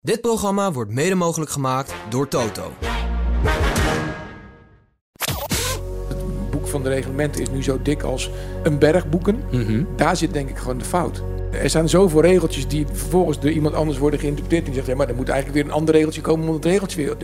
[0.00, 2.72] Dit programma wordt mede mogelijk gemaakt door Toto.
[6.08, 8.30] Het boek van de reglementen is nu zo dik als
[8.62, 9.42] een berg boeken.
[9.96, 11.22] Daar zit denk ik gewoon de fout.
[11.52, 14.64] Er staan zoveel regeltjes die vervolgens door iemand anders worden geïnterpreteerd.
[14.64, 16.64] En die zegt, ja, maar er moet eigenlijk weer een ander regeltje komen om het
[16.64, 17.16] regeltje weer...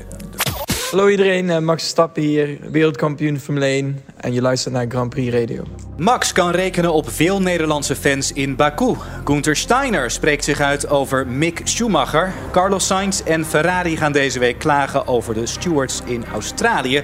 [0.91, 5.35] Hallo iedereen, eh, Max Verstappen hier, wereldkampioen Formule 1 en je luistert naar Grand Prix
[5.35, 5.65] Radio.
[5.97, 8.95] Max kan rekenen op veel Nederlandse fans in Baku.
[9.25, 12.33] Gunther Steiner spreekt zich uit over Mick Schumacher.
[12.53, 17.03] Carlos Sainz en Ferrari gaan deze week klagen over de stewards in Australië.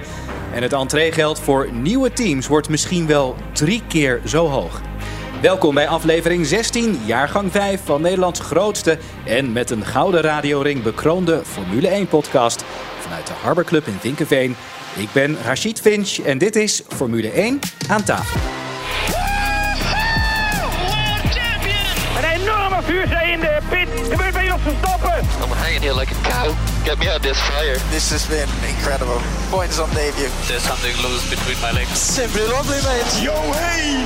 [0.53, 4.81] En het entreegeld voor nieuwe teams wordt misschien wel drie keer zo hoog.
[5.41, 11.41] Welkom bij aflevering 16, jaargang 5 van Nederlands grootste en met een gouden radioring bekroonde
[11.45, 12.63] Formule 1-podcast
[12.99, 14.55] vanuit de Harbor Club in Vinkenveen.
[14.95, 18.60] Ik ben Rachid Finch en dit is Formule 1 aan tafel.
[25.81, 26.53] Hanging here like a cow.
[26.85, 27.77] Get me out this fire.
[27.89, 29.19] This has been incredible.
[29.49, 30.29] Points on debut.
[30.47, 31.97] There's something loose between my legs.
[31.97, 33.23] Simply lovely, mate.
[33.23, 34.05] Yo hey,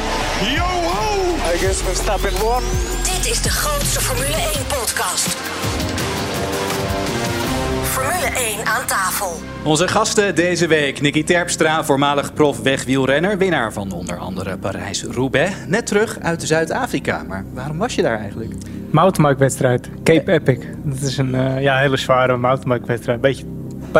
[0.56, 1.36] yo ho.
[1.44, 2.64] I guess Verstappen won.
[3.04, 5.55] Dit is de grootste Formule 1-podcast.
[8.36, 9.40] Formule 1 aan tafel.
[9.64, 11.02] Onze gasten deze week.
[11.02, 13.38] Nicky Terpstra, voormalig prof wegwielrenner.
[13.38, 15.56] Winnaar van onder andere Parijs-Roubaix.
[15.68, 17.24] Net terug uit Zuid-Afrika.
[17.24, 18.54] Maar waarom was je daar eigenlijk?
[18.92, 19.90] Mountainbike-wedstrijd.
[20.04, 20.66] Cape Epic.
[20.84, 23.22] Dat is een eh, ja, hele zware mountainbike-wedstrijd.
[23.22, 23.46] Beetje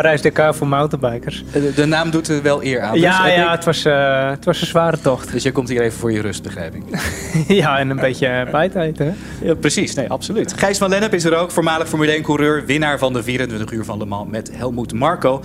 [0.02, 1.44] Parijs-Dakar voor mountainbikers.
[1.52, 2.92] De, de naam doet er wel eer aan.
[2.92, 5.32] Dus ja, ja ik- het, was, eh, het was een zware tocht.
[5.32, 6.82] Dus je komt hier even voor je rust, begrijp ik.
[7.62, 9.06] ja, en een beetje uh, bijtijden.
[9.06, 9.12] hè?
[9.46, 10.52] Ja, precies, nee, absoluut.
[10.52, 12.64] Gijs van Lennep is er ook, voormalig Formule 1-coureur.
[12.66, 15.42] Winnaar van de 24 uur van Le Mans met Helmoet Marco.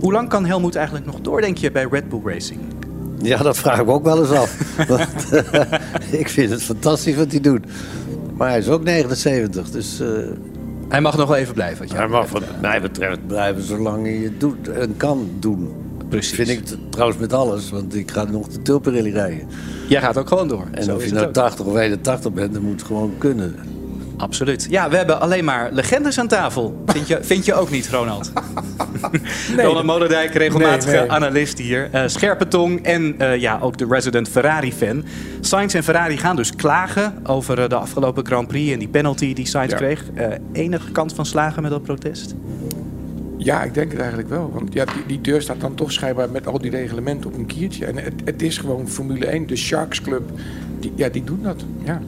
[0.00, 2.60] Hoe lang kan Helmoet eigenlijk nog door, denk je, bij Red Bull Racing?
[3.22, 4.56] Ja, dat vraag ik ook wel eens af.
[4.88, 5.32] Want,
[6.22, 7.64] ik vind het fantastisch wat hij doet.
[8.36, 10.08] Maar hij is ook 79, dus eh,
[10.92, 11.88] Hij mag nog wel even blijven.
[11.88, 15.72] wat hij mag wat mij betreft blijven zolang hij het doet en kan doen.
[16.08, 16.34] Precies.
[16.34, 19.48] Vind ik trouwens met alles, want ik ga nog de Tilpirelli rijden.
[19.88, 20.66] Jij gaat ook gewoon door.
[20.70, 21.32] En Zo of je nou ook.
[21.32, 23.54] 80 of 81 bent, dan moet het gewoon kunnen.
[24.16, 24.66] Absoluut.
[24.70, 26.82] Ja, we hebben alleen maar legendes aan tafel.
[26.86, 28.32] Vind je, vind je ook niet, Ronald?
[29.56, 31.10] Ronald Moderdijk, regelmatige Nee, nee.
[31.10, 31.88] analist hier.
[31.92, 35.04] Eh, scherpe tong en eh, ja, ook de resident Ferrari-fan.
[35.40, 38.72] Sainz en Ferrari gaan dus klagen over eh, de afgelopen Grand Prix...
[38.72, 39.76] en die penalty die Sainz Ja.
[39.76, 40.04] kreeg.
[40.52, 42.34] Enige kans van slagen met dat protest?
[43.38, 44.50] Ja, ik denk het eigenlijk wel.
[44.54, 47.46] Want ja, die, die deur staat dan toch schijnbaar met al die reglementen op een
[47.46, 47.86] kiertje.
[47.86, 50.30] En het, het is gewoon Formule 1, de Sharks Club.
[50.80, 51.64] Die, ja, die doen dat.
[51.84, 52.00] Ja.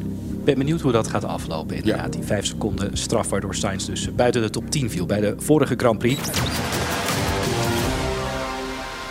[0.44, 1.76] Ik ben benieuwd hoe dat gaat aflopen.
[1.76, 5.34] Inderdaad, die vijf seconden straf waardoor Sainz dus buiten de top 10 viel bij de
[5.38, 6.20] vorige Grand Prix.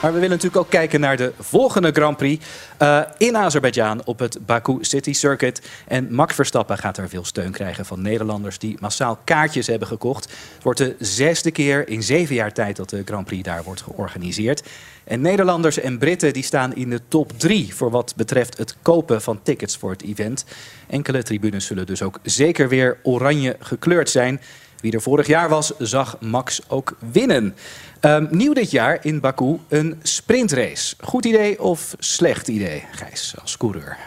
[0.04, 2.46] Maar we willen natuurlijk ook kijken naar de volgende Grand Prix
[2.78, 5.62] eh, in Azerbeidzjan op het Baku City Circuit.
[5.88, 10.24] En Max Verstappen gaat er veel steun krijgen van Nederlanders die massaal kaartjes hebben gekocht.
[10.54, 13.82] Het wordt de zesde keer in zeven jaar tijd dat de Grand Prix daar wordt
[13.82, 14.64] georganiseerd.
[15.04, 19.22] En Nederlanders en Britten die staan in de top drie voor wat betreft het kopen
[19.22, 20.46] van tickets voor het event.
[20.88, 24.42] Enkele tribunes zullen dus ook zeker weer oranje gekleurd zijn.
[24.84, 27.56] Wie er vorig jaar was, zag Max ook winnen.
[28.00, 30.96] Ehm, nieuw dit jaar in Baku een sprintrace.
[31.02, 33.98] Goed idee of slecht idee, Gijs, als coureur?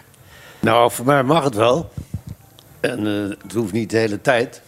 [0.60, 1.92] Nou, voor mij mag het wel.
[2.80, 4.62] En eh, het hoeft niet de hele tijd.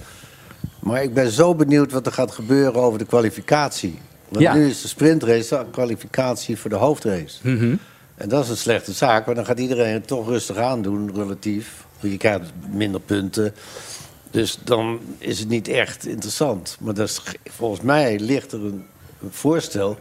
[0.81, 3.99] Maar ik ben zo benieuwd wat er gaat gebeuren over de kwalificatie.
[4.29, 4.55] Want Ja.
[4.55, 7.39] nu is de sprintrace de kwalificatie voor de hoofdrace.
[8.15, 11.87] En dat is een slechte zaak, want dan gaat iedereen het toch rustig aandoen, relatief.
[12.01, 13.55] Je krijgt minder punten.
[14.31, 16.77] Dus dan is het niet echt interessant.
[16.81, 18.87] Maar dat is, volgens mij ligt er een,
[19.22, 19.99] een voorstel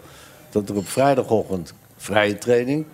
[0.49, 2.85] dat er op vrijdagochtend vrije training,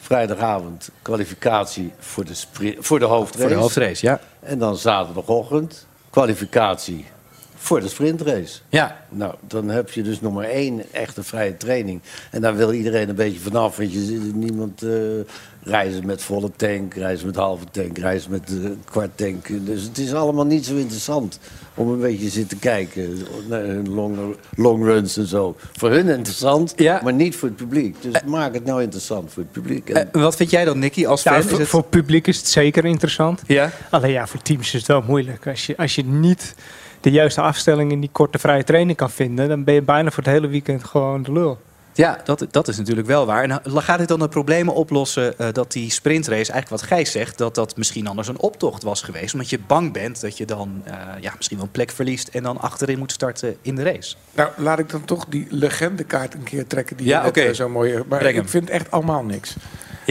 [0.00, 2.34] vrijdagavond kwalificatie voor de,
[2.78, 3.40] voor de hoofdrace.
[3.40, 4.20] Voor de hoofdrace, ja.
[4.40, 7.06] En dan zaterdagochtend kwalificatie
[7.58, 8.58] voor de sprintrace.
[8.68, 12.00] Ja, Nou, dan heb je dus nog maar één echte vrije training.
[12.30, 13.76] En daar wil iedereen een beetje vanaf.
[13.76, 14.90] Want je ziet niemand eh,
[15.62, 19.46] reizen met volle tank, reizen met halve tank, reizen met eh, kwart tank.
[19.66, 21.38] Dus het is allemaal niet zo interessant
[21.74, 25.56] om een beetje zitten kijken naar hun long, long runs en zo.
[25.76, 27.00] Voor hun interessant, Ja.
[27.04, 28.02] maar niet voor het publiek.
[28.02, 29.90] Dus maak het nou interessant voor het publiek.
[29.90, 31.22] En- Eh, wat vind jij dan, Nicky, als?
[31.22, 33.42] Ja, voor, het- voor het publiek is het zeker interessant.
[33.46, 33.70] Ja?
[33.90, 35.46] Alleen ja, voor teams is het wel moeilijk.
[35.46, 36.54] Als je, als je niet
[37.00, 39.48] de juiste afstelling in die korte vrije training kan vinden...
[39.48, 41.58] dan ben je bijna voor het hele weekend gewoon de lul.
[41.92, 43.42] Ja, dat, dat is natuurlijk wel waar.
[43.42, 47.10] En eh, gaat dit dan de problemen oplossen eh, dat die sprintrace, eigenlijk wat Gijs
[47.10, 49.32] zegt, dat dat misschien anders een optocht was geweest?
[49.32, 52.42] Omdat je bang bent dat je dan eh, ja, misschien wel een plek verliest en
[52.42, 54.14] dan achterin moet starten in de race.
[54.34, 56.96] Nou, laat ik dan toch die legendekaart een keer trekken.
[56.96, 57.54] Die Ja, je net, oké.
[57.54, 57.94] zo mooi...
[57.94, 58.48] Maar Breng ik hem.
[58.48, 59.56] vind echt allemaal niks.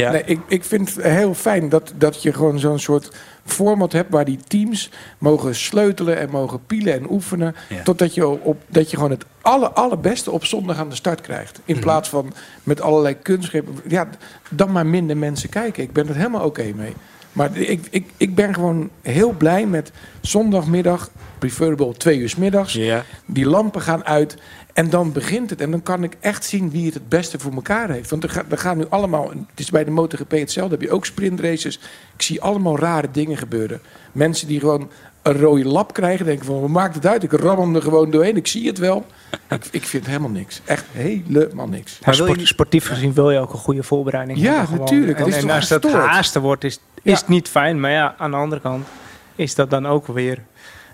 [0.02, 0.12] Ja.
[0.12, 3.12] Nee, ik, ik vind het heel fijn dat, dat je gewoon zo'n soort
[3.46, 7.56] format hebt waar die teams mogen sleutelen en mogen pielen en oefenen.
[7.70, 7.84] Ja.
[7.84, 11.60] Totdat je, op, dat je gewoon het aller, allerbeste op zondag aan de start krijgt.
[11.66, 11.84] In Mhm.
[11.84, 12.34] plaats van
[12.64, 13.76] met allerlei kunstgrepen.
[13.88, 14.10] Ja,
[14.50, 15.84] dan maar minder mensen kijken.
[15.84, 16.94] Ik ben er helemaal oké mee.
[17.32, 19.92] Maar ik, ik, ik ben gewoon heel blij met
[20.22, 21.10] zondagmiddag,
[21.40, 22.74] preferable twee uur middags.
[22.74, 23.04] Ja.
[23.26, 24.38] Die lampen gaan uit
[24.78, 25.62] en dan begint het.
[25.62, 28.10] En dan kan ik echt zien wie het het beste voor elkaar heeft.
[28.10, 30.92] Want er, ga- er gaan nu allemaal, het is bij de MotoGP hetzelfde, heb je
[30.92, 31.80] ook sprintraces.
[32.16, 33.82] Ik zie allemaal rare dingen gebeuren.
[34.12, 34.90] Mensen die gewoon
[35.22, 37.24] een rode lap krijgen, denken van, wat maakt het uit?
[37.24, 39.06] Ik ram hem er gewoon doorheen, ik zie het wel.
[39.50, 40.62] ik, ik vind helemaal niks.
[40.66, 42.00] Echt helemaal niks.
[42.06, 44.66] Maar sport- sportief gezien wil je ook een goede voorbereiding Ja, hebben.
[44.68, 44.80] gewoon.
[44.80, 45.18] natuurlijk.
[45.18, 46.06] En, Het is en toch als dat gestoord?
[46.06, 47.80] haasten wordt, is, is het niet fijn.
[47.80, 48.88] Maar ja, aan de andere kant
[49.36, 50.44] is dat dan ook weer...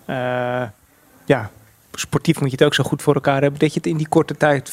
[0.06, 0.16] eh,
[1.26, 1.50] ja,
[1.94, 3.60] sportief moet je het ook zo goed voor elkaar hebben...
[3.60, 4.72] dat je het in die korte tijd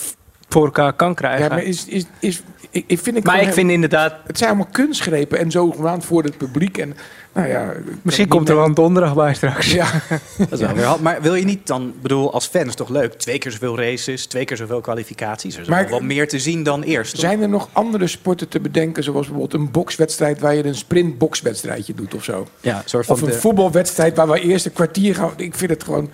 [0.48, 1.42] voor elkaar kan krijgen.
[1.44, 4.14] Ja, maar is, is, is, ik, ik vind het Maar ik heel- vind inderdaad...
[4.26, 6.78] Het zijn allemaal kunstgrepen en zogenaamd voor het publiek.
[6.78, 6.96] En,
[7.32, 7.72] nou ja,
[8.02, 9.72] Misschien komt er wel een donderdag bij straks.
[9.72, 9.86] Ja.
[10.38, 13.12] Dat is wel weer Maar wil je niet dan, bedoel, als fan is toch leuk?
[13.12, 15.54] Twee keer zoveel races, twee keer zoveel kwalificaties.
[15.54, 17.10] Er is Maar- wel wat meer te zien dan eerst.
[17.10, 17.20] toch?
[17.20, 21.94] Zijn er nog andere sporten te bedenken, zoals bijvoorbeeld een bokswedstrijd waar je een sprintbokswedstrijdje
[21.94, 22.46] doet of zo?
[22.60, 25.30] Ja, soort van Of een de- voetbalwedstrijd waar we eerst een kwartier gaan.
[25.36, 26.10] Ik vind het gewoon.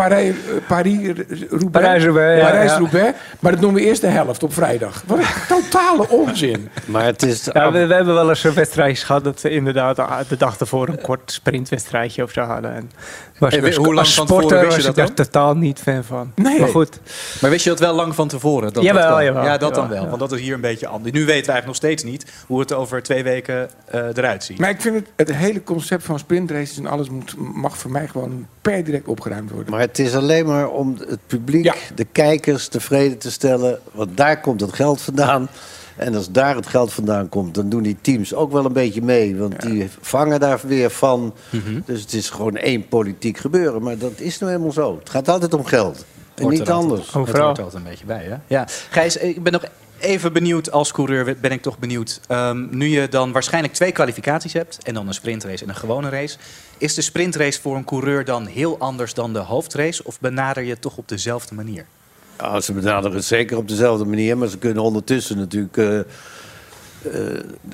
[0.00, 0.34] Parijs,
[0.66, 1.70] Parijs-Roubaix.
[1.70, 3.18] Parijs-Roubaix, ja, Parijs-Roubaix.
[3.40, 5.02] Maar dat doen we eerst de helft op vrijdag.
[5.06, 6.68] Wat een totale onzin.
[6.84, 7.48] Maar het is...
[7.52, 9.96] Ja, we, we hebben wel eens een wedstrijdje gehad dat we inderdaad
[10.28, 12.74] de dag ervoor een kort sprintwedstrijdje of zo hadden.
[12.74, 12.90] En
[13.38, 15.56] was, En was- hoe lang als van tevoren sporter je was ik dat daar totaal
[15.56, 16.32] niet fan van.
[16.34, 16.60] Nee.
[16.60, 17.00] Maar goed,
[17.40, 18.72] Maar wist je dat wel lang van tevoren?
[18.72, 20.02] Dat Jawel, dat jawel, Ja, dat dan wel.
[20.02, 20.08] ja.
[20.08, 21.12] Want dat is hier een beetje anders.
[21.12, 24.58] Nu weten we eigenlijk nog steeds niet hoe het over twee weken eh, eruit ziet.
[24.58, 28.08] Maar ik vind het, het hele concept van sprintraces en alles moet, mag voor mij
[28.08, 29.70] gewoon per direct opgeruimd worden.
[29.70, 33.78] Maar het is alleen maar om het publiek, de kijkers tevreden te stellen.
[33.92, 35.48] Want daar komt het geld vandaan.
[35.96, 39.02] En als daar het geld vandaan komt, dan doen die teams ook wel een beetje
[39.02, 39.36] mee.
[39.36, 41.34] Want die vangen daar weer van.
[41.50, 41.80] Mhm.
[41.84, 43.82] Dus het is gewoon één politiek gebeuren.
[43.82, 44.98] Maar dat is nou helemaal zo.
[44.98, 46.04] Het gaat altijd om geld.
[46.34, 47.06] En Hoort niet er altijd- anders.
[47.28, 48.36] Het hoort altijd een beetje bij, hè?
[48.46, 48.66] Ja.
[48.90, 49.62] Gijs, ik ben nog
[50.00, 52.20] even benieuwd, als coureur ben ik toch benieuwd.
[52.28, 54.78] Ehm, nu je dan waarschijnlijk twee kwalificaties hebt...
[54.82, 56.36] en dan een sprintrace en een gewone race...
[56.78, 60.04] is de sprintrace voor een coureur dan heel anders dan de hoofdrace...
[60.04, 61.84] of benader je het toch op dezelfde manier?
[62.38, 64.38] Ja, ze benaderen het zeker op dezelfde manier.
[64.38, 66.04] Maar ze kunnen ondertussen natuurlijk eh, eh,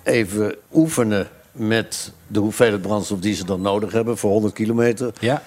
[0.02, 5.12] even oefenen met de hoeveelheid brandstof die ze dan nodig hebben voor 100 kilometer.
[5.20, 5.42] Ja.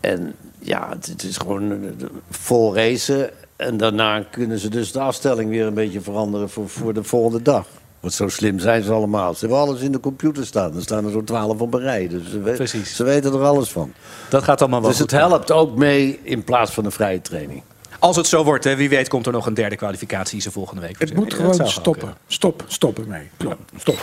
[0.00, 3.30] En ja, het, is gewoon eh, vol racen.
[3.56, 7.42] En daarna kunnen ze dus de afstelling weer een beetje veranderen voor, voor de volgende
[7.42, 7.66] dag.
[8.00, 9.34] Want zo slim zijn ze allemaal.
[9.34, 10.76] Ze hebben alles in de computer staan.
[10.76, 12.08] Er staan er zo'n twaalf op een rij.
[12.08, 12.96] Dus ze, we- Precies.
[12.96, 13.92] ze weten er alles van.
[14.28, 17.62] Dat gaat allemaal wel Dus het helpt ook mee in plaats van een vrije training.
[17.98, 20.80] Als het zo wordt, hè, wie weet komt er nog een derde kwalificatie ze volgende
[20.82, 20.98] week.
[20.98, 22.14] Het moet gewoon stoppen.
[22.26, 23.28] Stop, stop ermee.
[23.36, 23.96] Klop, Stop.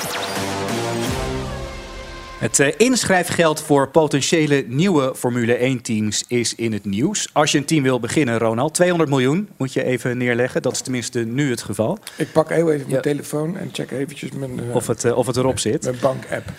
[2.42, 7.30] Het eh, inschrijfgeld voor potentiële nieuwe Formule 1-teams is in het nieuws.
[7.34, 10.62] Als je een team wil beginnen, Ronald, 200 miljoen moet je even neerleggen.
[10.62, 11.98] Dat is tenminste nu het geval.
[12.18, 15.28] Ik pak heel even mijn telefoon en check eventjes mijn, eh, Of het, eh, of
[15.28, 15.84] het erop zit.
[15.84, 16.50] mijn bank-app.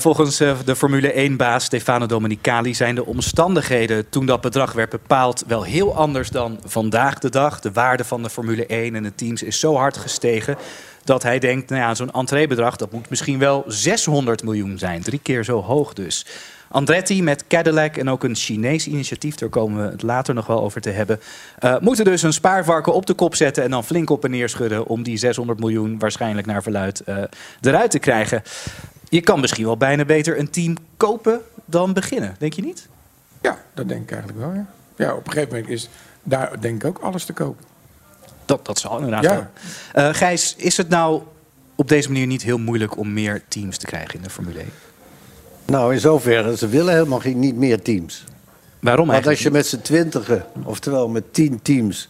[0.00, 5.62] Volgens de Formule 1-baas Stefano Domenicali zijn de omstandigheden toen dat bedrag werd bepaald wel
[5.62, 7.60] heel anders dan vandaag de dag.
[7.60, 10.56] De waarde van de Formule 1 en de teams is zo hard gestegen
[11.04, 15.02] dat hij denkt, nou ja, zo'n entreebedrag dat moet misschien wel 600 miljoen zijn.
[15.02, 16.26] Drie keer zo hoog dus.
[16.72, 20.62] Andretti met Cadillac en ook een Chinees initiatief, daar komen we het later nog wel
[20.62, 21.20] over te hebben,
[21.58, 24.48] eh, moeten dus een spaarvarken op de kop zetten en dan flink op en neer
[24.48, 27.22] schudden om die 600 miljoen waarschijnlijk naar verluid eh,
[27.60, 28.42] eruit te krijgen.
[29.08, 32.88] Je kan misschien wel bijna beter een team kopen dan beginnen, denk je niet?
[33.42, 34.52] Ja, dat denk ik eigenlijk wel.
[34.52, 34.66] Ja,
[34.96, 35.88] ja op een gegeven moment is
[36.22, 37.71] daar denk ik ook alles te kopen.
[38.44, 39.50] Dat, dat zal inderdaad Ja.
[39.92, 40.06] wel.
[40.08, 41.22] Eh, Gijs, is het nou
[41.74, 44.68] op deze manier niet heel moeilijk om meer teams te krijgen in de Formule 1?
[45.66, 48.24] Nou, in zoverre, ze willen helemaal geen, niet meer teams.
[48.80, 52.08] Waarom Want als eigenlijk je met z'n twintigen, oftewel met tien teams,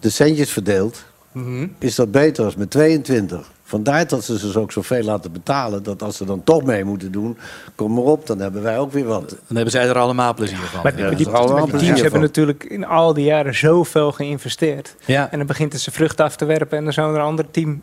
[0.00, 1.66] de centjes verdeelt, Mhm.
[1.78, 3.50] is dat beter als met 22.
[3.68, 5.82] Vandaar dat ze ze dus ook zoveel laten betalen.
[5.82, 7.38] Dat als ze dan toch mee moeten doen,
[7.74, 9.28] kom maar op, dan hebben wij ook weer wat.
[9.28, 10.80] Dan hebben zij er allemaal plezier van.
[10.82, 14.94] Maar die, Ja, die, allemaal teams hebben natuurlijk in al die jaren zoveel geïnvesteerd.
[15.04, 15.30] Ja.
[15.30, 17.50] En dan begint het zijn vrucht af te werpen en dan zou er een ander
[17.50, 17.82] team een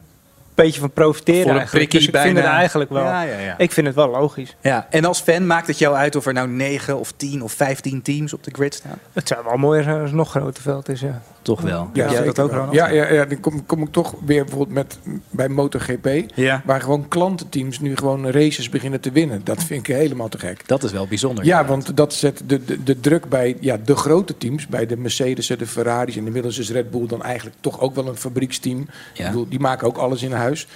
[0.56, 3.04] beetje van profiteren Voor een prikkie Dus ik vind het eigenlijk wel.
[3.04, 3.58] Ja, ja, ja.
[3.58, 4.56] Ik vind het wel logisch.
[4.62, 7.52] Ja, en als fan maakt het jou uit of er nou 9 of 10 of
[7.52, 9.00] 15 teams op de grid staan?
[9.14, 11.22] Het zou wel mooier zijn als het nog groter veld is, ja.
[11.46, 11.90] Toch wel.
[11.94, 12.74] Ja, jij dat ook, wel.
[12.74, 14.98] Ja, ja, ja, dan kom, kom ik toch weer bijvoorbeeld met,
[15.30, 16.08] bij MotoGP.
[16.36, 16.62] Ja.
[16.66, 19.42] Waar gewoon klantenteams nu gewoon races beginnen te winnen.
[19.44, 20.68] Dat vind ik helemaal te gek.
[20.68, 21.46] Dat is wel bijzonder.
[21.46, 24.68] Ja, want dat zet de, de, de druk bij ja, de grote teams.
[24.68, 26.18] Bij de Mercedes, de Ferraris.
[26.18, 28.88] En inmiddels is Red Bull dan eigenlijk toch ook wel een fabrieksteam.
[29.14, 29.26] Ja.
[29.26, 30.68] Ik bedoel, die maken ook alles in huis.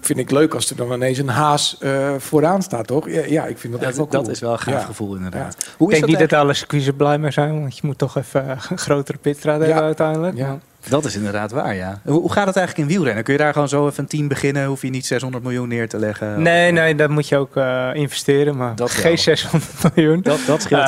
[0.00, 3.08] Vind ik leuk als er dan ineens een haas eh, vooraan staat, toch?
[3.10, 4.32] Ja, ja ik vind dat Ja, echt wel dat cool.
[4.32, 4.80] is wel een gaaf Ja.
[4.80, 5.52] gevoel inderdaad.
[5.58, 7.98] Ik Hoe is denk dat niet dat alle circuits blij mee zijn, want je moet
[7.98, 10.36] toch even een grotere pitstraat hebben uiteindelijk.
[10.36, 10.58] Ja.
[10.88, 12.00] Dat is inderdaad waar, ja.
[12.04, 13.24] Hoe, gaat het eigenlijk in wielrennen?
[13.24, 14.66] Kun je daar gewoon zo even een team beginnen?
[14.66, 16.42] Hoef je niet 600 miljoen neer te leggen?
[16.42, 19.02] Nee, nee, dat moet je ook eh, investeren, maar Dat wel.
[19.02, 20.22] geen 600 miljoen.
[20.22, 20.80] Dat, dat scheelt.
[20.80, 20.86] Eh,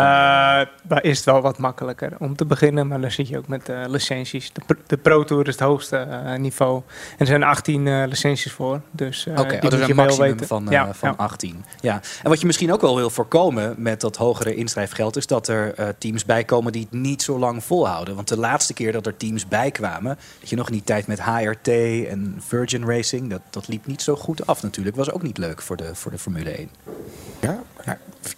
[0.83, 3.69] daar is het wel wat makkelijker om te beginnen, maar dan zit je ook met
[3.69, 4.53] eh, licenties.
[4.53, 6.07] De, de Pro Tour is het hoogste
[6.39, 6.83] niveau.
[7.13, 9.91] En er zijn 18 eh, licenties voor, dus Oké, die oh, dat moet is je
[9.91, 10.47] een maximum weten.
[10.47, 11.15] van, ja, van ja.
[11.25, 11.65] 18.
[11.81, 12.01] Ja.
[12.23, 15.17] En wat je misschien ook wel wil voorkomen met dat hogere inschrijfgeld...
[15.17, 18.15] is dat er teams bijkomen die het niet zo lang volhouden.
[18.15, 19.49] Want de laatste keer dat er teams
[20.41, 21.69] dat je nog in die tijd met HRT
[22.09, 23.31] en Virgin Racing...
[23.31, 24.97] dat, dat liep niet zo goed af natuurlijk.
[24.97, 26.69] Was ook niet leuk voor de, voor de Formule 1.
[27.41, 27.63] Ja,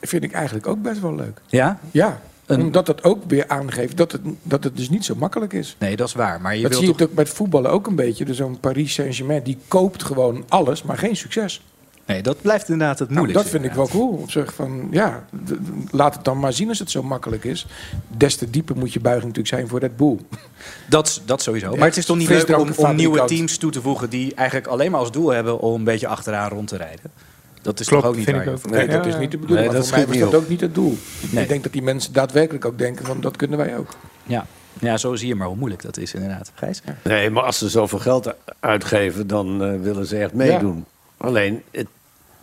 [0.01, 1.41] vind ik eigenlijk ook best wel leuk.
[1.47, 1.79] Ja?
[1.91, 5.53] Ja, Een- omdat dat ook weer aangeeft dat het, dat het dus niet zo makkelijk
[5.53, 5.77] is.
[5.79, 6.41] Nee, dat is waar.
[6.41, 7.09] Maar je dat wilt zie je toch...
[7.09, 8.25] ook bij het voetballen ook een beetje.
[8.25, 11.63] Dus zo'n Paris Saint-Germain, die koopt gewoon alles, maar geen succes.
[12.07, 13.53] Nee, dat blijft inderdaad het Nou, moeilijkste.
[13.53, 14.17] dat vind ik wel cool.
[14.23, 15.25] Op zich van, ja,
[15.91, 17.67] laat het dan maar zien als het zo makkelijk is.
[18.17, 20.19] Des te dieper moet je buiging natuurlijk zijn voor Red Bull.
[20.89, 21.77] Dat, dat sowieso.
[21.77, 24.11] Maar het is toch niet leuk om, om nieuwe teams toe te voegen...
[24.11, 27.11] die eigenlijk alleen maar als doel hebben om een beetje achteraan rond te rijden?
[27.63, 28.71] Dat is Klopt, toch ook niet vind waar ik ook.
[28.71, 29.67] Nee, dat is niet de bedoeling.
[29.67, 30.99] Nee, dat voor mij was dat ook niet het doel.
[31.31, 31.43] Nee.
[31.43, 33.89] Ik denk dat die mensen daadwerkelijk ook denken van dat kunnen wij ook.
[34.27, 34.47] Ja.
[34.81, 36.53] ja, zo zie je maar hoe moeilijk dat is inderdaad.
[36.55, 36.83] Gijs?
[37.03, 40.85] Nee, maar als ze zoveel geld uitgeven, dan eh, willen ze echt meedoen.
[41.25, 41.87] Alleen, het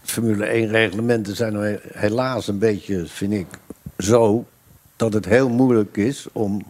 [0.03, 3.47] Formule 1 reglementen zijn nou he- helaas een beetje, vind ik,
[3.97, 4.45] zo...
[4.95, 6.61] dat het heel moeilijk is om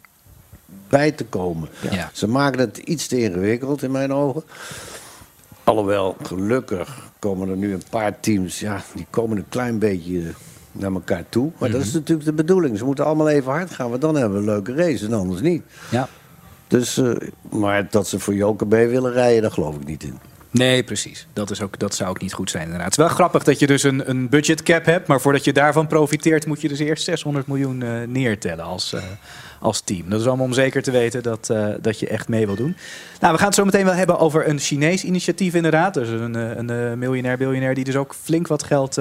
[0.90, 1.70] bij te komen.
[1.92, 2.10] Ja.
[2.14, 4.44] Ze maken het iets te ingewikkeld in mijn ogen.
[5.64, 8.60] Alhoewel, gelukkig komen er nu een paar teams...
[8.60, 10.34] ja, die komen een klein beetje
[10.72, 11.52] naar elkaar toe.
[11.58, 12.78] Maar dat is natuurlijk de bedoeling.
[12.78, 15.42] Ze moeten allemaal even hard gaan, want dan hebben we een leuke race en anders
[15.42, 15.64] niet.
[15.92, 16.08] Ja.
[16.68, 17.12] Dus, eh,
[17.50, 20.20] maar dat ze voor Joker B willen rijden, daar geloof ik niet in.
[20.52, 21.28] Nee, precies.
[21.34, 22.90] Dat, is ook, dat zou ook niet goed zijn inderdaad.
[22.90, 25.08] Het is wel grappig dat je dus een, een budgetcap hebt...
[25.08, 26.46] maar voordat je daarvan profiteert...
[26.46, 29.04] moet je dus eerst 600 miljoen eh, neertellen als, eh,
[29.62, 30.10] als team.
[30.10, 32.76] Dat is allemaal om zeker te weten dat, eh, dat je echt mee wil doen.
[33.20, 35.94] Nou, we gaan het zo meteen wel hebben over een Chinees initiatief inderdaad.
[35.94, 37.74] Dus een, eh, een eh, miljonair, biljonair...
[37.74, 38.98] die dus ook flink wat geld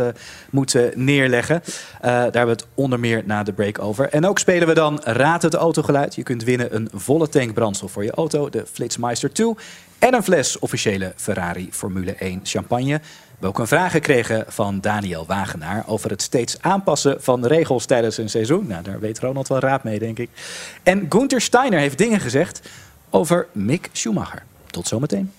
[0.50, 1.62] moet neerleggen.
[2.00, 4.09] Daar hebben we het onder meer na de break over.
[4.09, 6.14] En ook spelen we dan Raad het autogeluid.
[6.14, 8.49] Je kunt winnen een volle tank brandstof voor je auto...
[8.49, 9.55] de Flitsmeister 2...
[10.00, 13.00] En een fles officiële Ferrari Formule 1 champagne.
[13.40, 18.16] We ook een vraag gekregen van Daniel Wagenaar over het steeds aanpassen van regels tijdens
[18.16, 18.66] een seizoen.
[18.66, 20.30] Nou, daar weet Ronald wel raad mee, denk ik.
[20.82, 22.61] En Gunther Steiner heeft dingen gezegd
[23.11, 24.42] over Mick Schumacher.
[24.66, 25.32] Tot zometeen.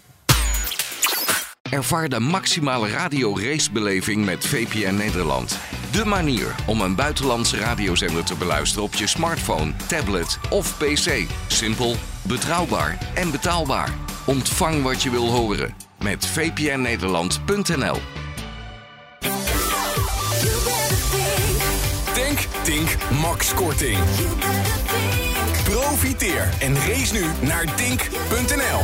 [1.70, 5.58] Ervaar de maximale radio-racebeleving met VPN Nederland.
[5.92, 11.26] De manier om een buitenlandse radiozender te beluisteren op je smartphone, tablet of pc.
[11.48, 13.94] Simpel, betrouwbaar en betaalbaar.
[14.26, 17.98] Ontvang wat je wil horen met vpnnederland.nl.
[22.14, 24.00] Denk, Tink, Max Korting.
[25.64, 28.82] Profiteer en race nu naar Tink.nl.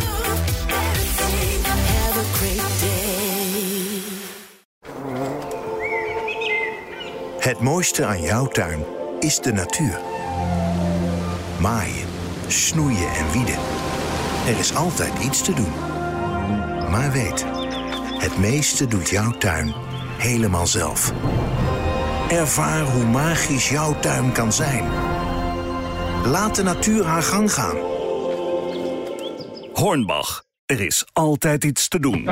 [7.39, 8.83] Het mooiste aan jouw tuin
[9.19, 9.99] is de natuur.
[11.59, 12.07] Maaien,
[12.47, 13.57] snoeien en wieden.
[14.47, 15.86] Er is altijd iets te doen.
[16.89, 17.45] Maar weet,
[18.17, 19.73] het meeste doet jouw tuin
[20.17, 21.13] helemaal zelf.
[22.29, 24.83] Ervaar hoe magisch jouw tuin kan zijn.
[26.25, 27.77] Laat de natuur haar gang gaan.
[29.73, 30.45] Hornbach.
[30.65, 32.23] Er is altijd iets te doen.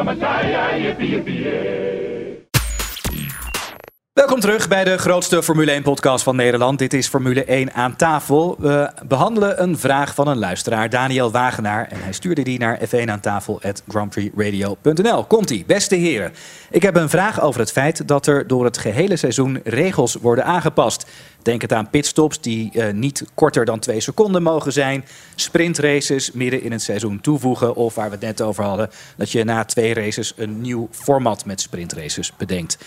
[4.15, 6.79] Welkom terug bij de grootste Formule 1-podcast van Nederland.
[6.79, 8.55] Dit is Formule 1 aan tafel.
[8.59, 11.87] We behandelen een vraag van een luisteraar, Daniel Wagenaar.
[11.87, 15.27] En hij stuurde die naar f1 aan.
[15.27, 16.33] Komt-ie, beste heren.
[16.69, 20.45] Ik heb een vraag over het feit dat er door het gehele seizoen regels worden
[20.45, 21.05] aangepast.
[21.41, 25.05] Denk het aan pitstops die eh, niet korter dan twee seconden mogen zijn.
[25.35, 27.75] Sprintraces midden in het seizoen toevoegen.
[27.75, 31.45] Of waar we het net over hadden, dat je na twee races een nieuw format
[31.45, 32.77] met sprintraces bedenkt.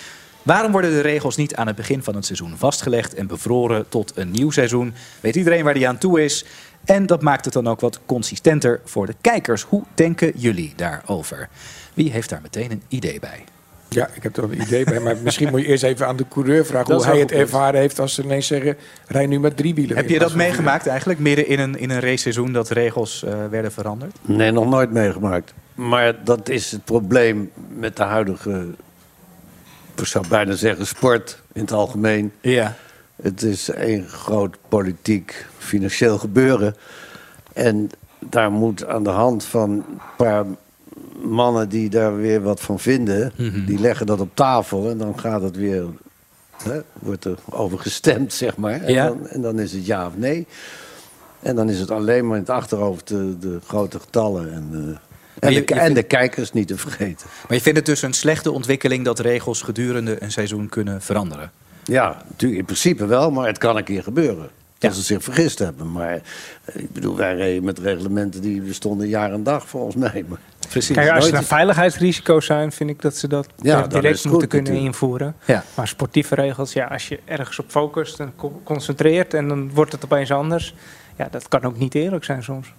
[0.49, 4.12] Waarom worden de regels niet aan het begin van het seizoen vastgelegd en bevroren tot
[4.14, 4.95] een nieuw seizoen?
[5.21, 6.45] Weet iedereen waar die aan toe is?
[6.85, 9.62] En dat maakt het dan ook wat consistenter voor de kijkers.
[9.62, 11.49] Hoe denken jullie daarover?
[11.95, 13.45] Wie heeft daar meteen een idee bij?
[13.88, 15.00] Ja, ik heb er wel een idee bij.
[15.00, 17.40] Maar misschien moet je eerst even aan de coureur vragen Dat hoe hij het goed.
[17.40, 18.76] ervaren heeft als ze ineens zeggen,
[19.07, 19.97] rij nu met drie wielen.
[19.97, 23.73] Heb je dat meegemaakt eigenlijk, midden in een, in een raceseizoen dat regels eh, werden
[23.73, 24.17] veranderd?
[24.21, 25.55] Nee, nog nooit meegemaakt.
[25.75, 28.67] Maar dat is het probleem met de huidige,
[30.00, 32.33] ik zou bijna zeggen, sport in het algemeen.
[32.40, 32.75] Ja.
[33.23, 36.76] Het is een groot politiek, financieel gebeuren.
[37.52, 39.85] En daar moet aan de hand van een
[40.17, 40.45] paar
[41.23, 43.64] mannen die daar weer wat van vinden, Mhm.
[43.64, 45.85] die leggen dat op tafel en dan gaat het weer,
[46.62, 48.81] hè, wordt er over gestemd, zeg maar.
[48.83, 49.07] En, Ja.
[49.07, 50.47] dan, en dan is het ja of nee.
[51.40, 54.99] En dan is het alleen maar in het achterhoofd de, de grote getallen en,
[55.40, 57.26] en, je- de, en vindt- de kijkers niet te vergeten.
[57.49, 61.50] Maar je vindt het dus een slechte ontwikkeling dat regels gedurende een seizoen kunnen veranderen?
[61.85, 64.49] Ja, natuurlijk in principe wel, maar het kan een keer gebeuren.
[64.78, 65.92] Dat ze zich vergist hebben.
[65.92, 66.12] Maar
[66.64, 70.25] eh, ik bedoel, wij reden met reglementen die bestonden jaar en dag volgens mij.
[70.28, 70.97] Maar Precies.
[70.97, 74.47] Kijk, als er Nooit- veiligheidsrisico's zijn, vind ik dat ze dat Ja, direct moeten goed
[74.47, 74.87] kunnen natuurlijk.
[74.87, 75.35] invoeren.
[75.45, 75.64] Ja.
[75.75, 79.92] Maar sportieve regels, ja, als je ergens op focust en co- concentreert en dan wordt
[79.92, 80.75] het opeens anders.
[81.16, 82.73] Ja, dat kan ook niet eerlijk zijn soms.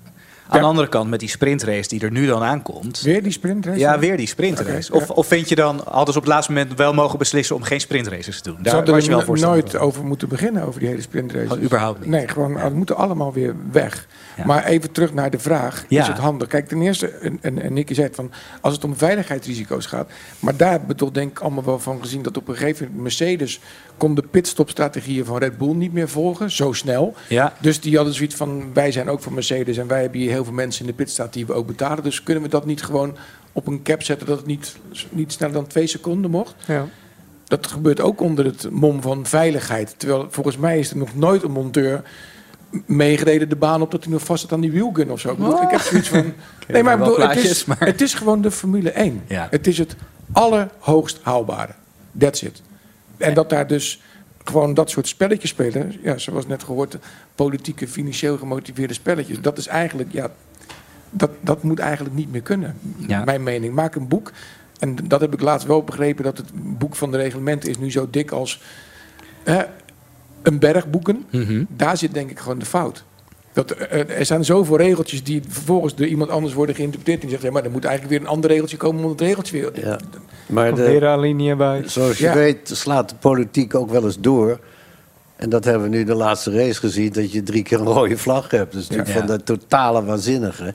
[0.50, 3.02] Aan de andere kant, met die sprintrace die er nu dan aankomt.
[3.02, 3.80] Weer die sprintrace?
[3.80, 4.94] Ja, weer die sprintrace.
[4.94, 7.62] Of, of vind je dan, hadden ze op het laatste moment wel mogen beslissen om
[7.62, 8.58] geen sprintraces te doen?
[8.62, 11.48] Daar Zouden was je wel we nooit over moeten beginnen, over die hele sprintrace.
[11.48, 12.10] Gewoon überhaupt niet.
[12.10, 14.08] Nee, gewoon, het moeten allemaal weer weg.
[14.38, 14.46] Ja.
[14.46, 15.86] Maar even terug naar de vraag.
[15.88, 16.48] Is het handig?
[16.48, 20.10] Kijk, ten eerste, en, en, en Nicky zei het van, als het om veiligheidsrisico's gaat.
[20.40, 22.86] Maar daar hebben we toch denk ik allemaal wel van gezien dat op een gegeven
[22.86, 23.60] moment Mercedes
[24.00, 27.14] kon de pitstopstrategieën van Red Bull niet meer volgen, zo snel.
[27.28, 27.54] Ja.
[27.60, 30.44] Dus die hadden zoiets van, wij zijn ook van Mercedes en wij hebben hier heel
[30.44, 32.04] veel mensen in de pit staan die we ook betalen.
[32.04, 33.18] Dus kunnen we dat niet gewoon
[33.52, 34.76] op een cap zetten dat het niet,
[35.10, 36.56] niet sneller dan twee seconden mocht?
[36.68, 36.88] Ja.
[37.48, 39.96] Dat gebeurt ook onder het mom van veiligheid.
[39.98, 42.04] Terwijl volgens mij is er nog nooit een monteur
[42.86, 45.32] meegereden de baan op dat hij nog vast zit aan die wielgun of zo.
[45.32, 46.34] Ik, heb zoiets van.
[46.68, 49.22] Nee, maar, bedoel, het, is, maar- het is gewoon de Formule 1.
[49.28, 49.48] Ja.
[49.52, 49.96] Het is het
[50.32, 51.74] allerhoogst haalbare.
[52.18, 52.62] That's it.
[53.20, 54.02] En dat daar dus
[54.44, 55.94] gewoon dat soort spelletjes spelen.
[56.02, 56.98] Ja, zoals net gehoord,
[57.36, 59.42] politieke, financieel gemotiveerde spelletjes.
[59.42, 60.32] Dat is eigenlijk, ja,
[61.10, 62.76] dat, dat moet eigenlijk niet meer kunnen.
[63.08, 63.24] Ja.
[63.24, 63.74] Mijn mening.
[63.74, 64.32] Maak een boek.
[64.80, 67.92] En dat heb ik laatst wel begrepen, dat het boek van de reglementen is nu
[67.92, 68.62] zo dik als
[69.44, 69.64] hè,
[70.42, 71.26] een berg boeken.
[71.32, 71.64] Mhm.
[71.68, 73.04] Daar zit denk ik gewoon de fout.
[73.68, 77.22] Dat, eh, er zijn zoveel regeltjes die vervolgens door iemand anders worden geïnterpreteerd.
[77.22, 79.22] En die zegt, ja, maar er moet eigenlijk weer een ander regeltje komen om het
[79.22, 79.86] regeltje weer...
[79.86, 80.00] Ja.
[80.48, 80.84] Maar de,
[81.32, 81.84] weer bij.
[81.86, 82.34] zoals je Ja.
[82.34, 84.60] weet slaat de politiek ook wel eens door.
[85.36, 88.18] En dat hebben we nu de laatste race gezien, dat je drie keer een rode
[88.18, 88.74] vlag hebt.
[88.74, 89.26] Dat is natuurlijk Ja.
[89.28, 90.74] van de totale waanzinnige.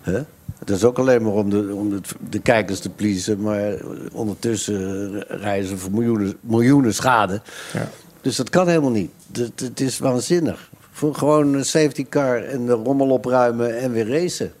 [0.00, 0.20] Hè?
[0.58, 2.00] Het is ook alleen maar om, de, om de,
[2.30, 3.74] de kijkers te pleasen, maar
[4.12, 7.40] ondertussen reizen voor miljoenen, miljoenen schade.
[7.72, 7.88] Ja.
[8.20, 9.10] Dus dat kan helemaal niet.
[9.56, 10.70] Het is waanzinnig.
[11.00, 14.52] Voor gewoon een safety car en de rommel opruimen en weer racen.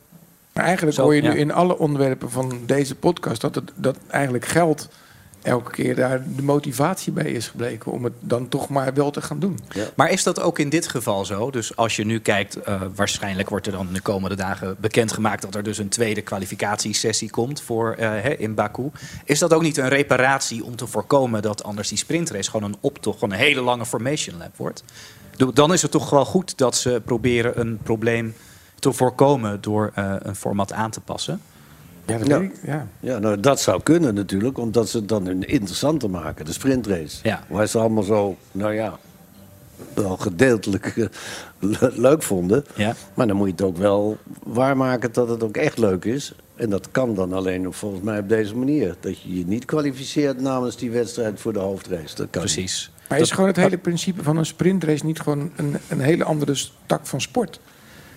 [0.52, 1.32] Maar eigenlijk Zo, hoor je ja.
[1.32, 3.40] nu in alle onderwerpen van deze podcast...
[3.40, 4.88] dat, het, dat eigenlijk geld
[5.42, 7.92] elke keer daar de motivatie bij is gebleken...
[7.92, 9.58] om het dan toch maar wel te gaan doen.
[9.94, 11.50] Maar is dat ook in dit geval zo?
[11.50, 15.54] Dus als je nu kijkt, eh, waarschijnlijk wordt er dan de komende dagen bekendgemaakt dat
[15.54, 18.90] er dus een tweede kwalificatiesessie komt voor eh, hè, in Baku.
[19.24, 22.78] Is dat ook niet een reparatie om te voorkomen dat anders die sprintrace gewoon een
[22.80, 24.82] optocht, gewoon een hele lange formation lap wordt?
[25.52, 28.34] Dan is het toch wel goed dat ze proberen een probleem
[28.78, 31.40] te voorkomen door eh, een format aan te passen.
[32.06, 32.38] Ja, dat Ja.
[32.38, 32.52] ik.
[32.66, 32.86] Ja.
[33.00, 37.18] Ja, nou, dat zou kunnen natuurlijk, omdat ze het dan een interessanter maken, de sprintrace.
[37.22, 37.44] Ja.
[37.48, 38.98] Waar ze allemaal zo, nou ja,
[39.94, 41.06] wel gedeeltelijk eh,
[41.58, 42.64] le- leuk vonden.
[42.76, 42.94] Ja.
[43.14, 46.32] Maar dan moet je het ook wel waarmaken dat het ook echt leuk is.
[46.56, 48.96] En dat kan dan alleen nog volgens mij op deze manier.
[49.00, 52.02] Dat je je niet kwalificeert namens die wedstrijd voor de hoofdrace.
[52.16, 52.52] Dat kan niet.
[52.52, 52.90] Precies.
[53.10, 56.56] Maar is gewoon het hele principe van een sprintrace niet gewoon een, een hele andere
[56.86, 57.60] tak van sport?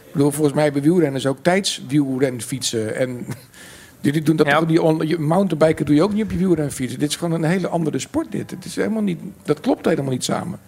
[0.05, 2.95] Ik bedoel, volgens mij hebben wielrenners ook tijdswielrenfietsen.
[2.95, 3.25] En
[4.01, 4.61] die doen dat Ja.
[4.61, 6.99] die on- mountainbiken doe je ook niet op je wielrenfietsen.
[6.99, 8.51] Dit is gewoon een hele andere sport dit.
[8.51, 10.59] Het is helemaal niet, dat klopt helemaal niet samen.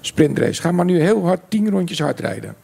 [0.00, 0.60] Sprintrace.
[0.60, 2.54] Ga maar nu heel hard tien rondjes hard rijden.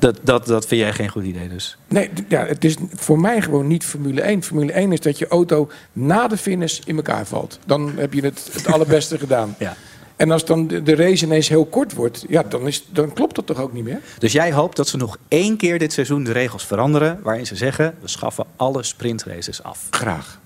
[0.00, 1.76] Dat, dat, dat vind jij geen goed idee dus?
[1.88, 4.42] Nee, ja, het is voor mij gewoon niet Formule 1.
[4.42, 7.58] Formule 1 is dat je auto na de finish in elkaar valt.
[7.66, 9.54] Dan heb je het, het allerbeste gedaan.
[9.58, 9.76] Ja.
[10.16, 13.34] En als dan de, de race ineens heel kort wordt, ja, dan, is, dan klopt
[13.34, 14.00] dat toch ook niet meer?
[14.18, 17.20] Dus jij hoopt dat ze nog één keer dit seizoen de regels veranderen...
[17.22, 19.86] waarin ze zeggen, we schaffen alle sprintraces af.
[19.90, 20.40] Graag.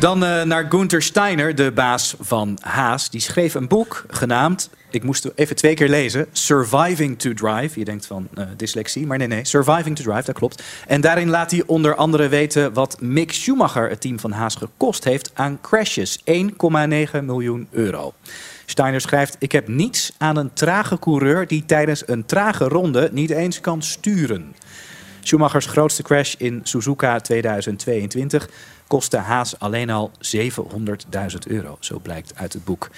[0.00, 3.10] Dan eh, naar Gunther Steiner, de baas van Haas.
[3.10, 6.26] Die schreef een boek genaamd, ik moest even twee keer lezen...
[6.32, 7.78] Surviving to Drive.
[7.78, 9.44] Je denkt van eh, dyslexie, maar nee, nee.
[9.44, 10.62] Surviving to Drive, dat klopt.
[10.86, 13.88] En daarin laat hij onder andere weten wat Mick Schumacher...
[13.88, 16.18] het team van Haas gekost heeft aan crashes.
[16.18, 16.24] 1,9
[17.22, 18.12] miljoen euro.
[18.66, 21.46] Steiner schrijft, ik heb niets aan een trage coureur...
[21.46, 24.54] die tijdens een trage ronde niet eens kan sturen.
[25.22, 28.48] Schumachers grootste crash in Suzuka 2022
[28.90, 31.76] kostte Haas alleen al 700.000 euro.
[31.80, 32.90] Zo blijkt uit het boek.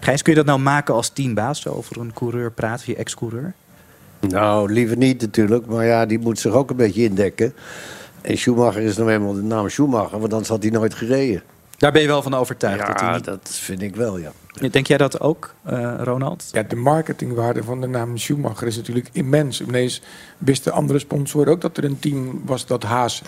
[0.00, 3.54] Gijs, kun je dat nou maken als teambaas, zo over een coureur praten, je ex-coureur?
[4.20, 5.66] Nou, liever niet natuurlijk.
[5.66, 7.54] Maar ja, die moet zich ook een beetje indekken.
[8.20, 11.42] En Schumacher is nou eenmaal de naam Schumacher, want anders had hij nooit gereden.
[11.76, 12.86] Daar ben je wel van overtuigd.
[12.86, 13.24] dat hij Ja, niet...
[13.24, 14.32] dat vind ik wel, ja.
[14.70, 16.48] Denk jij dat ook, eh, Ronald?
[16.52, 19.60] Ja, de marketingwaarde van de naam Schumacher is natuurlijk immens.
[19.60, 20.02] Ineens
[20.38, 23.22] wisten andere sponsoren ook dat er een team was dat Haas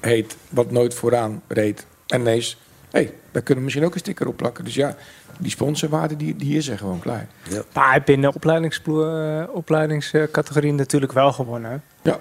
[0.00, 1.86] heet, wat nooit vooraan reed.
[2.06, 2.58] En ineens,
[2.90, 4.64] hé, hey, daar kunnen we misschien ook een sticker op plakken.
[4.64, 4.96] Dus ja,
[5.38, 7.26] die sponsorwaarde die, die is er gewoon klaar.
[7.72, 11.82] Maar hij heeft binnen de eh, opleidingscategorie natuurlijk wel gewonnen.
[12.02, 12.18] Ja.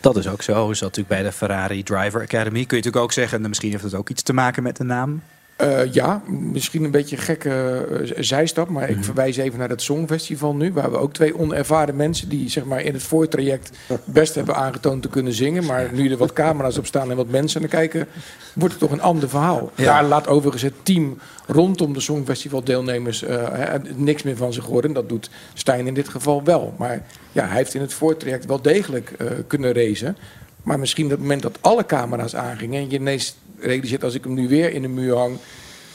[0.00, 0.70] Dat is ook zo.
[0.70, 2.64] Is dat natuurlijk bij de Ferrari Driver Academy.
[2.64, 4.84] Kun je natuurlijk ook zeggen, en misschien heeft het ook iets te maken met de
[4.84, 5.22] naam.
[5.60, 9.82] Eh, ja, misschien een beetje een gekke eh, zijstap, maar ik verwijs even naar het
[9.82, 13.70] Songfestival nu, waar we ook twee onervaren mensen die zeg maar in het voortraject
[14.04, 17.28] best hebben aangetoond te kunnen zingen, maar nu er wat camera's op staan en wat
[17.28, 18.06] mensen naar kijken,
[18.54, 19.72] wordt het toch een ander verhaal.
[19.74, 19.84] Ja.
[19.84, 24.64] Daar laat overigens het team rondom de Songfestival deelnemers eh, hè, niks meer van zich
[24.64, 24.92] horen.
[24.92, 26.74] Dat doet Stijn in dit geval wel.
[26.78, 30.16] Maar ja, hij heeft in het voortraject wel degelijk kunnen racen.
[30.62, 34.24] Maar misschien op het moment dat alle camera's aangingen en je ineens realiseert als ik
[34.24, 35.36] hem nu weer in de muur hang,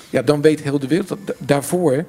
[0.10, 2.06] ja, dan weet heel de wereld dat da- daarvoor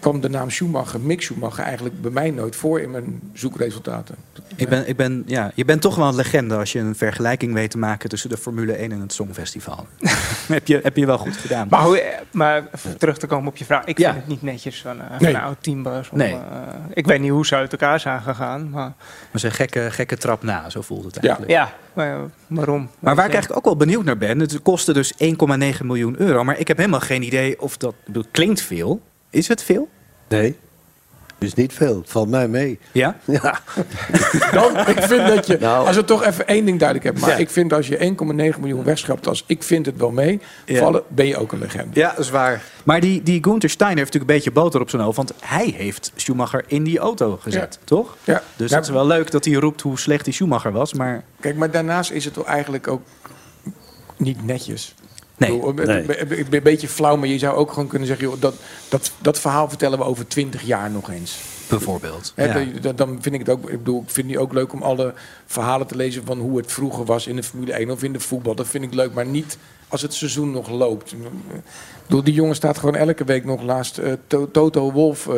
[0.00, 4.14] kwam de naam Schumacher, Mick Schumacher, eigenlijk bij mij nooit voor in mijn zoekresultaten.
[4.56, 7.52] Ik ben, ik ben, ja, je bent toch wel een legende als je een vergelijking
[7.54, 9.86] weet te maken tussen de Formule 1 en het Songfestival.
[10.48, 11.66] heb, je, heb je wel goed gedaan.
[11.70, 12.68] Maar, hoe, maar
[12.98, 13.84] terug te komen op je vraag.
[13.84, 14.10] Ik Ja.
[14.10, 15.34] vind het niet netjes van, eh, van Nee.
[15.34, 16.10] een oud teambaas.
[16.12, 16.32] Nee.
[16.32, 16.38] eh,
[16.92, 18.70] ik weet niet hoe ze uit elkaar zijn gegaan.
[18.70, 18.92] Maar
[19.30, 21.50] Maar ze een gekke, gekke trap na, zo voelt het eigenlijk.
[21.52, 22.90] ja, maar, eh, waarom?
[22.98, 26.44] Maar waar ik eigenlijk ook wel benieuwd naar ben, het kostte dus 1,9 miljoen euro.
[26.44, 27.94] Maar ik heb helemaal geen idee of dat,
[28.30, 29.00] klinkt veel.
[29.32, 29.88] Is het veel?
[30.28, 30.56] Nee,
[31.38, 31.96] dus niet veel.
[31.96, 32.78] Het valt mij mee.
[32.92, 33.16] Ja?
[33.26, 33.60] Ja.
[34.52, 35.86] Dan, ik vind dat je, Nou.
[35.86, 37.44] als we toch even één ding duidelijk hebben, maar Ja.
[37.44, 40.78] ik vind als je 1,9 miljoen wegschrapt als ik vind het wel mee, Ja.
[40.78, 42.00] vallen, ben je ook een legende.
[42.00, 42.62] Ja, dat is waar.
[42.84, 45.16] Maar die, die Gunther Steiner heeft natuurlijk een beetje boter op zijn hoofd.
[45.16, 48.16] Want hij heeft Schumacher in die auto gezet, toch?
[48.24, 48.42] Ja.
[48.56, 48.76] Dus Ja.
[48.76, 50.94] dat is wel leuk dat hij roept hoe slecht die Schumacher was.
[50.94, 53.02] Maar Kijk, maar daarnaast is het toch eigenlijk ook
[54.16, 54.94] niet netjes.
[55.48, 55.56] Nee.
[55.68, 56.02] Ik bedoel, Nee.
[56.02, 58.26] Ik ben- een beetje flauw, maar je zou ook gewoon kunnen zeggen...
[58.28, 58.54] Joh, dat,
[58.88, 61.38] dat, dat verhaal vertellen we over 20 jaar nog eens.
[61.68, 62.32] bijvoorbeeld.
[62.36, 62.92] Ja.
[62.94, 63.70] dan vind ik het ook.
[63.70, 65.14] Ik bedoel, ik vind het ook leuk om alle
[65.46, 68.20] verhalen te lezen van hoe het vroeger was in de Formule 1 of in de
[68.20, 68.54] voetbal.
[68.54, 71.14] Dat vind ik leuk, maar niet als het seizoen nog loopt.
[72.06, 75.34] Bedoel, die jongen staat gewoon elke week nog naast eh, To- Toto Wolf eh,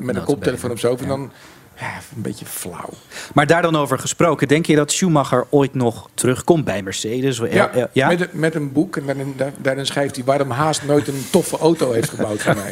[0.00, 1.02] met een koptelefoon op hoofd.
[1.02, 1.30] En dan
[1.78, 2.88] ja, een beetje flauw.
[3.34, 7.38] Maar daar dan over gesproken, denk je dat Schumacher ooit nog terugkomt bij Mercedes?
[7.50, 8.08] Ja, ja?
[8.08, 11.24] Met, een- met een boek en daarin, daar- daarin schrijft hij waarom Haast nooit een
[11.30, 12.70] toffe auto heeft gebouwd voor mij.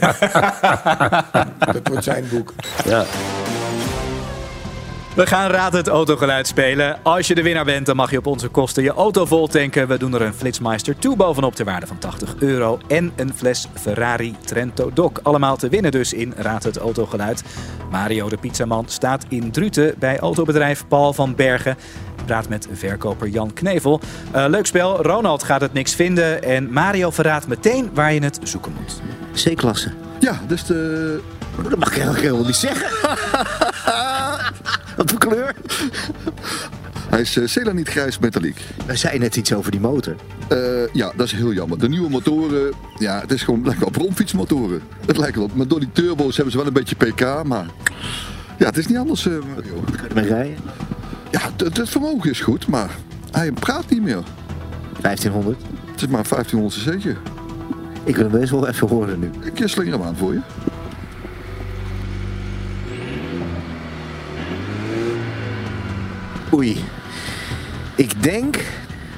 [1.72, 2.52] dat wordt zijn boek.
[2.84, 3.04] Ja.
[5.14, 6.98] We gaan Raad het autogeluid spelen.
[7.02, 9.88] Als je de winnaar bent, dan mag je op onze kosten je auto vol tanken.
[9.88, 12.78] We doen er een Flitsmeister 2 bovenop ter waarde van 80 euro.
[12.86, 15.12] En een fles Ferrari Trento Doc.
[15.22, 17.44] Allemaal te winnen dus in Raad het autogeluid.
[17.90, 21.76] Mario de pizzaman staat in Druten bij autobedrijf Paul van Bergen.
[22.24, 24.00] Praat met verkoper Jan Knevel.
[24.30, 25.02] Eh, leuk spel.
[25.02, 26.42] Ronald gaat het niks vinden.
[26.42, 29.00] En Mario verraadt meteen waar je het zoeken moet.
[29.44, 29.92] C-klasse.
[30.20, 31.20] Ja, dus de...
[31.62, 32.88] Dat mag ik eigenlijk helemaal niet zeggen.
[35.00, 35.54] Wat voor kleur?
[37.10, 38.60] Hij is uh, Celaniet grijs metaliek.
[38.86, 40.14] Wij zeiden net iets over die motor.
[40.52, 40.58] Uh,
[40.92, 41.78] ja, dat is heel jammer.
[41.78, 44.82] De nieuwe motoren, ja, het is gewoon lijkt wel op rondfietsmotoren.
[45.06, 47.66] Het lijkt wel op, maar door die turbo's hebben ze wel een beetje pk, maar
[48.58, 49.26] ja, het is niet anders.
[49.26, 49.64] Uh, Kun
[50.02, 50.56] je ermee rijden?
[51.30, 52.90] Ja, het, het vermogen is goed, maar
[53.30, 54.22] hij praat niet meer.
[55.00, 55.62] 1500?
[55.90, 57.16] Het is maar 1500 cc'tje.
[58.04, 59.30] Ik wil hem best wel even horen nu.
[59.54, 60.40] Ik slinger hem aan voor je.
[66.52, 66.84] Oei.
[67.94, 68.56] Ik denk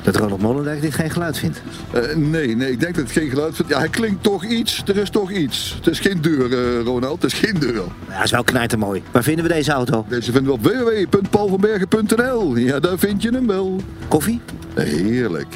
[0.02, 1.62] dat Ronald Molendijk dit geen geluid vindt.
[1.94, 3.70] Uh, nee, nee, ik denk dat het geen geluid vindt.
[3.70, 4.82] Ja, hij klinkt toch iets.
[4.86, 5.74] Er is toch iets.
[5.76, 7.22] Het is geen deur, uh, Ronald.
[7.22, 7.74] Het is geen deur.
[7.74, 9.02] Ja, het is wel knijtermooi.
[9.10, 10.04] Waar vinden we deze auto?
[10.08, 12.56] Deze vinden we op www.paulvanbergen.nl.
[12.56, 13.80] Ja, daar vind je hem wel.
[14.08, 14.40] Koffie?
[14.74, 15.46] Heerlijk.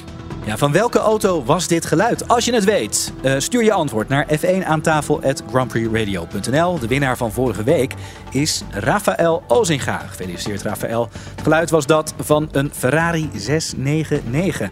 [0.47, 2.29] Ja, van welke auto was dit geluid?
[2.29, 6.79] Als je het weet, uh, stuur je antwoord naar f1 aan tafel grandprixradio.nl.
[6.79, 7.95] De winnaar van vorige week
[8.31, 9.99] is Rafael Ozinga.
[9.99, 11.09] Gefeliciteerd Rafael.
[11.35, 14.71] Het geluid was dat van een Ferrari 699.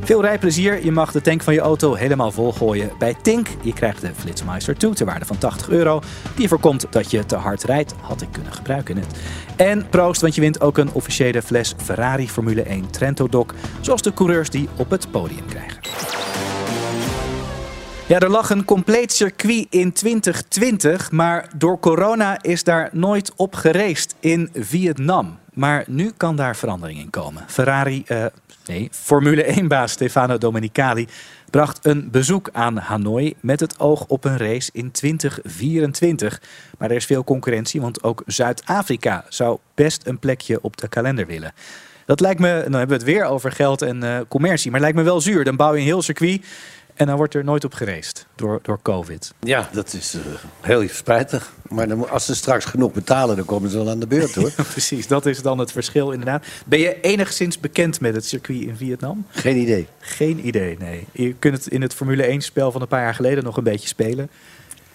[0.00, 0.84] Veel rijplezier.
[0.84, 3.46] Je mag de tank van je auto helemaal volgooien bij Tink.
[3.62, 6.00] Je krijgt de Flitsmeister 2 ter waarde van 80 euro.
[6.36, 7.94] Die voorkomt dat je te hard rijdt.
[8.00, 9.06] Had ik kunnen gebruiken net.
[9.56, 13.46] En proost, want je wint ook een officiële fles Ferrari Formule 1 Trento Doc.
[13.80, 15.80] Zoals de coureurs die op het podium krijgen.
[18.08, 23.54] Ja, er lag een compleet circuit in 2020, maar door corona is daar nooit op
[23.54, 25.38] geraced in Vietnam.
[25.58, 27.44] Maar nu kan daar verandering in komen.
[27.46, 28.24] Ferrari, uh,
[28.66, 31.08] nee, Formule 1-baas Stefano Domenicali
[31.50, 36.40] bracht een bezoek aan Hanoi met het oog op een race in 2024.
[36.78, 41.26] Maar er is veel concurrentie, want ook Zuid-Afrika zou best een plekje op de kalender
[41.26, 41.52] willen.
[42.06, 44.96] Dat lijkt me, dan hebben we het weer over geld en uh, commercie, maar lijkt
[44.96, 45.44] me wel zuur.
[45.44, 46.44] Dan bouw je een heel circuit
[46.98, 49.34] En dan wordt er nooit op gereest door, door COVID.
[49.40, 50.20] Ja, dat is eh,
[50.60, 51.52] heel spijtig.
[51.68, 54.52] Maar dan, als ze straks genoeg betalen, dan komen ze wel aan de beurt hoor.
[54.72, 56.46] Precies, dat is dan het verschil inderdaad.
[56.66, 59.26] Ben je enigszins bekend met het circuit in Vietnam?
[59.30, 59.86] Geen idee.
[59.98, 61.06] Geen idee, nee.
[61.12, 63.88] Je kunt het in het Formule 1-spel van een paar jaar geleden nog een beetje
[63.88, 64.30] spelen.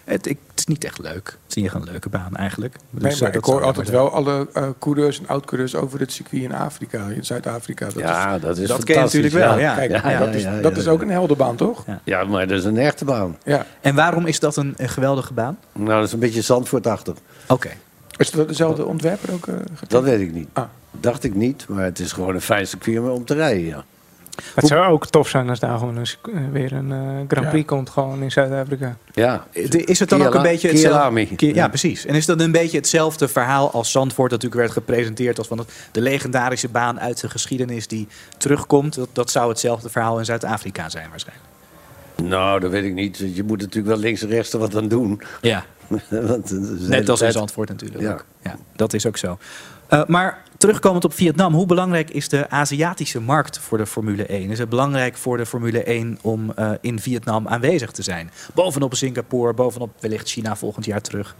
[0.04, 1.26] Het, ik- het is niet echt leuk.
[1.26, 2.76] Het is niet echt een leuke baan eigenlijk.
[2.90, 6.12] Nee, Dus, maar eh, ik hoor altijd wel alle eh coureurs en oud-coureurs over het
[6.12, 7.84] circuit in Afrika, in Zuid-Afrika.
[7.84, 9.74] Dat Ja, is, dat is Dat ken je natuurlijk wel, ja.
[9.74, 10.34] Kijk, Ja, ja, dat,
[10.76, 11.84] is, dat ook een helderbaan, toch?
[12.04, 13.36] Ja, maar dat is een echte baan.
[13.44, 13.66] Ja.
[13.80, 15.58] En waarom is dat een, een geweldige baan?
[15.72, 17.14] Nou, dat is een beetje Zandvoortachtig.
[17.48, 17.70] Oké.
[18.16, 19.44] Is dat dezelfde ontwerper ook?
[19.44, 19.90] getekend?
[19.90, 20.48] Dat weet ik niet.
[20.52, 20.64] Ah.
[21.00, 23.84] Dacht ik niet, maar het is gewoon een fijn circuit om om te rijden, ja.
[24.54, 26.04] Het zou ook tof zijn als daar gewoon eh,
[26.52, 27.50] weer een eh, Grand Ja.
[27.50, 28.96] Prix komt, gewoon in Zuid-Afrika.
[29.12, 31.26] Ja, Is het dan ook een beetje hetzelfde?
[31.36, 32.06] Ki- Ja, precies.
[32.06, 35.72] En is dat een beetje hetzelfde verhaal als Zandvoort natuurlijk werd gepresenteerd als van het-
[35.92, 38.94] de legendarische baan uit de geschiedenis die terugkomt?
[38.94, 41.48] Dat, dat zou hetzelfde verhaal in Zuid-Afrika zijn waarschijnlijk.
[42.22, 43.18] Nou, dat weet ik niet.
[43.34, 45.22] Je moet natuurlijk wel links en rechts er wat aan doen.
[45.40, 45.64] Ja,
[46.08, 48.24] Want, eh, net als in Zandvoort natuurlijk.
[48.42, 49.38] Ja, dat is ook zo.
[49.94, 54.50] Eh, maar terugkomend op Vietnam, hoe belangrijk is de Aziatische markt voor de Formule 1?
[54.50, 58.30] Is het belangrijk voor de Formule 1 om eh, in Vietnam aanwezig te zijn?
[58.54, 61.36] Bovenop Singapore, bovenop wellicht China volgend jaar terug.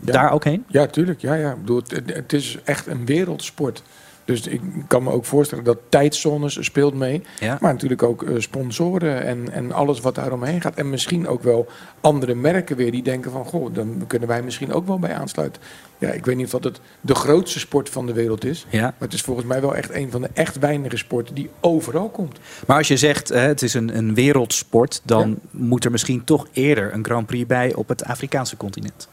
[0.00, 0.12] Ja.
[0.12, 0.64] Daar ook heen?
[0.68, 1.20] Ja, tuurlijk.
[1.20, 1.50] Ja, ja.
[1.50, 3.82] Ik bedoel, het, het is echt een wereldsport.
[4.30, 7.22] Dus ik kan me ook voorstellen dat tijdzones speelt mee.
[7.40, 7.58] Ja.
[7.60, 10.74] Maar natuurlijk ook eh, sponsoren en, en alles wat daaromheen gaat.
[10.74, 11.66] En misschien ook wel
[12.00, 13.44] andere merken weer die denken van...
[13.44, 15.62] goh, dan kunnen wij misschien ook wel bij aansluiten.
[15.98, 18.66] Ja, ik weet niet of dat het de grootste sport van de wereld is.
[18.68, 18.80] Ja.
[18.80, 22.08] Maar het is volgens mij wel echt een van de echt weinige sporten die overal
[22.08, 22.38] komt.
[22.66, 26.46] Maar als je zegt eh, het is een, een wereldsport, dan moet er misschien toch
[26.52, 29.08] eerder een Grand Prix bij op het Afrikaanse continent.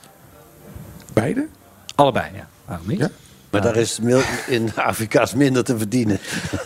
[1.14, 1.48] Beide?
[1.96, 2.48] Allebei, ja.
[2.66, 3.00] Waarom niet?
[3.00, 3.10] Ja.
[3.64, 4.00] Maar daar is
[4.48, 6.20] in Afrika is minder te verdienen.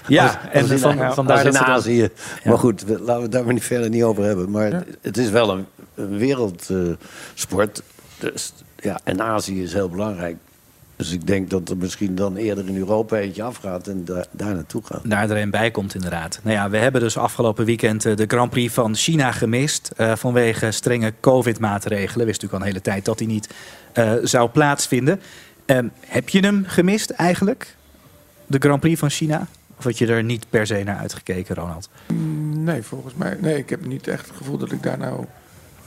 [0.07, 2.09] Ja, en in, van- als vandaar in Azië.
[2.43, 4.49] Maar goed, we- laten we het daar maar niet verder niet over hebben.
[4.51, 7.81] Maar het is wel een, een wereldsport.
[8.19, 10.35] dus, ja, en Azië is heel belangrijk.
[10.95, 14.53] Dus ik denk dat er misschien dan eerder in Europa eentje afgaat en daar, daar
[14.53, 15.01] naartoe gaat.
[15.09, 16.39] Daar er een bij komt, inderdaad.
[16.43, 19.91] Nou ja, we hebben dus afgelopen weekend eh, de Grand Prix van China gemist.
[19.97, 22.25] eh, vanwege strenge COVID-maatregelen.
[22.25, 23.49] Wist natuurlijk al een hele tijd dat die niet
[23.93, 25.21] eh, zou plaatsvinden.
[25.71, 27.75] Ehm, heb je hem gemist eigenlijk?
[28.47, 29.47] De Grand Prix van China?
[29.77, 31.89] Of had je er niet per se naar uitgekeken, Ronald?
[32.07, 33.37] Mm, Nee, volgens mij.
[33.39, 35.25] Nee, ik heb niet echt het gevoel dat ik daar nou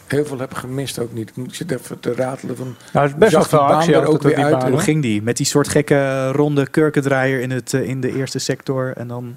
[0.07, 0.99] heel veel heb gemist.
[0.99, 1.33] Ook niet.
[1.37, 2.77] Ik zit even te ratelen van.
[2.93, 4.59] Nou, is best wel veel actie er ook weer op die uit.
[4.59, 5.23] baan, Hoe ging die?
[5.23, 8.93] Met die soort gekke ronde kurkendraaier in, het, eh, in de eerste sector.
[8.97, 9.37] En dan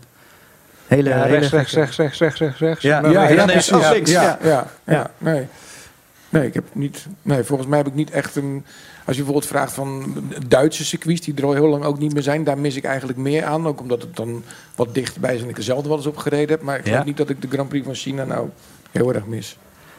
[0.88, 1.10] hele...
[1.10, 2.82] Ja, hele rechts, rechts, rechts, rechts, rechts, rechts.
[2.82, 4.38] Ja, Ja, ja, ja, nee, Ja, links, ja, ja.
[4.44, 5.42] ja, ja, Ja.
[6.30, 6.48] Nee.
[6.48, 7.06] Ik heb niet.
[7.22, 8.66] Nee, volgens mij heb ik niet echt een.
[9.06, 10.16] Als je bijvoorbeeld vraagt van
[10.48, 13.18] Duitse circuits die er al heel lang ook niet meer zijn, daar mis ik eigenlijk
[13.18, 13.68] meer aan.
[13.68, 14.44] Ook omdat het dan
[14.76, 16.62] wat dichterbij is en ik er zelf wel eens op gereden heb.
[16.62, 16.90] Maar ik Ja.
[16.92, 18.50] geloof niet dat ik de Grand Prix van China nou
[18.92, 19.58] heel erg mis.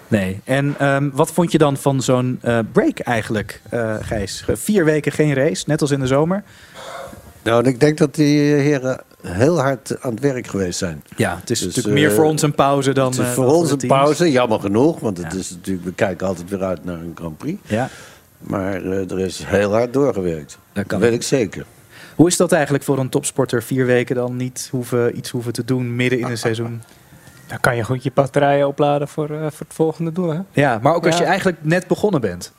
[0.09, 0.41] Nee.
[0.45, 4.45] En ehm, wat vond je dan van zo'n eh, break eigenlijk, eh, Gijs?
[4.53, 6.43] Vier weken geen race, net als in de zomer.
[7.43, 11.03] Nou, ik denk dat die heren heel hard aan het werk geweest zijn.
[11.17, 13.11] Ja, het is Dus, natuurlijk meer eh, voor ons een pauze dan.
[13.11, 15.01] Het is eh, voor dan ons een pauze, jammer genoeg.
[15.01, 17.59] Want het is natuurlijk, we kijken altijd weer uit naar een Grand Prix.
[17.67, 17.89] Ja,
[18.39, 20.51] Maar eh, er is heel hard doorgewerkt.
[20.51, 21.01] dat Dat kan.
[21.01, 21.65] weet ik zeker.
[22.15, 23.63] Hoe is dat eigenlijk voor een topsporter?
[23.63, 26.83] Vier weken dan niet hoeven, iets hoeven te doen midden in een seizoen?
[27.47, 30.29] Dan kan je goed je batterijen opladen voor, eh, voor het volgende doel.
[30.31, 30.39] Hè?
[30.53, 32.53] Ja, maar ook als je eigenlijk net begonnen bent.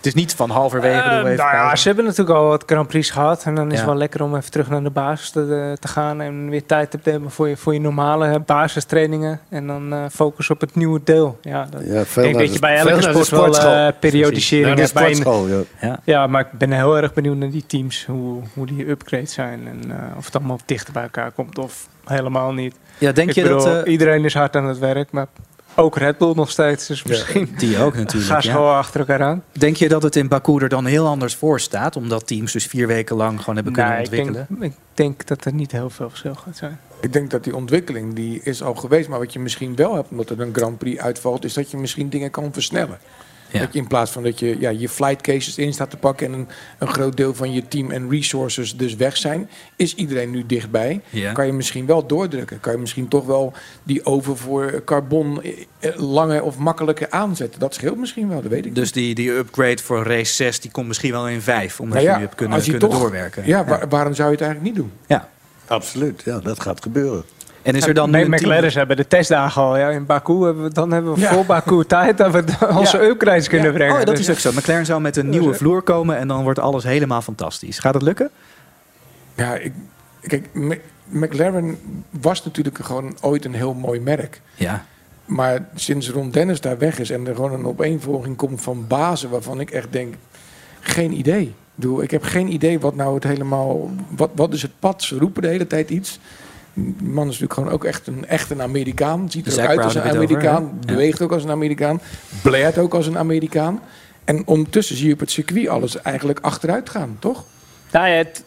[0.00, 2.88] Het is niet van halverwege Eh, even nou ja, ze hebben natuurlijk al wat Grand
[2.88, 3.42] Prix gehad.
[3.44, 3.78] En dan is Ja.
[3.78, 6.20] het wel lekker om even terug naar de basis te, eh, te gaan.
[6.20, 9.40] En weer tijd te hebben voor je, voor je normale basistrainingen.
[9.48, 11.38] En dan eh focus op het nieuwe deel.
[11.42, 13.30] Ja, dat, Ja, ik veel denk naar dat je bij elke sport
[13.62, 14.94] wel eh, periodisering hebt.
[14.94, 15.60] Bij een- sportschool, ja.
[15.80, 15.98] Ja.
[16.04, 18.04] ja, maar ik ben heel erg benieuwd naar die teams.
[18.06, 19.60] Hoe, hoe die upgrades zijn.
[19.68, 22.74] En of het allemaal dichter bij elkaar komt of helemaal niet.
[22.98, 23.84] Ja, denk ik je bedoel, dat...
[23.84, 25.10] eh, Iedereen is hard aan het werk.
[25.12, 25.26] Maar
[25.80, 26.86] ook Red Bull nog steeds.
[26.86, 28.30] Dus misschien die ook natuurlijk.
[28.30, 28.54] gaan ze ja.
[28.54, 29.42] gewoon achter elkaar aan.
[29.52, 31.96] Denk je dat het in Baku er dan heel anders voor staat?
[31.96, 34.62] Omdat teams dus vier weken lang gewoon hebben kunnen Nee, ik denk, ontwikkelen?
[34.70, 36.80] ik denk dat er niet heel veel verschil gaat zijn.
[37.00, 39.08] Ik denk dat die ontwikkeling die is al geweest.
[39.08, 41.76] Maar wat je misschien wel hebt, omdat er een Grand Prix uitvalt, is dat je
[41.76, 42.98] misschien dingen kan versnellen.
[43.52, 43.58] Ja.
[43.60, 46.26] Dat je in plaats van dat je ja, je flight cases in staat te pakken
[46.26, 50.30] en een, een groot deel van je team en resources dus weg zijn, is iedereen
[50.30, 51.00] nu dichtbij.
[51.10, 51.32] Ja.
[51.32, 52.60] Kan je misschien wel doordrukken.
[52.60, 57.60] Kan je misschien toch wel die oven voor carbon eh, eh, langer of makkelijker aanzetten.
[57.60, 60.70] Dat scheelt misschien wel, dat weet ik Dus die, die upgrade voor race 6 die
[60.70, 61.80] komt misschien wel in 5.
[61.80, 63.46] Omdat Nou ja, je nu hebt kunnen, je kunnen toch- doorwerken.
[63.46, 64.92] Ja, waar- waarom zou je het eigenlijk niet doen?
[65.06, 65.28] Ja.
[65.66, 67.22] Absoluut, ja, dat gaat gebeuren.
[67.62, 69.76] En is er dan McLaren's hebben de testdagen al.
[69.78, 69.88] Ja.
[69.90, 71.32] In Baku hebben we, dan hebben we Ja.
[71.32, 72.44] voor Baku tijd dat we
[72.76, 73.04] onze Ja.
[73.04, 73.72] upgrades kunnen Ja.
[73.72, 73.94] brengen.
[73.98, 74.58] Oh, dat Dus- is ook zo.
[74.60, 77.78] McLaren zou met een nieuwe vloer komen en dan wordt alles helemaal fantastisch.
[77.78, 78.30] Gaat het lukken?
[79.34, 79.72] Ja, ik,
[80.22, 81.78] kijk, Mc- McLaren
[82.10, 84.40] was natuurlijk gewoon ooit een heel mooi merk.
[84.54, 84.84] Ja.
[85.24, 89.30] Maar sinds Ron Dennis daar weg is en er gewoon een opeenvolging komt van bazen
[89.30, 90.14] waarvan ik echt denk,
[90.80, 91.42] geen idee.
[91.42, 95.02] Ik, bedoel, ik heb geen idee wat nou het helemaal, wat, wat is het pad?
[95.02, 96.18] Ze roepen de hele tijd iets.
[96.74, 99.30] Die man is natuurlijk gewoon ook echt een, echt een Amerikaan.
[99.30, 100.78] Ziet er Zac ook uit als een over, Amerikaan.
[100.86, 102.00] beweegt ook als een Amerikaan.
[102.42, 103.80] Blaert ook als een Amerikaan.
[104.24, 107.44] En ondertussen zie je op het circuit alles eigenlijk achteruit gaan, toch?
[107.92, 108.44] Nou ja, het-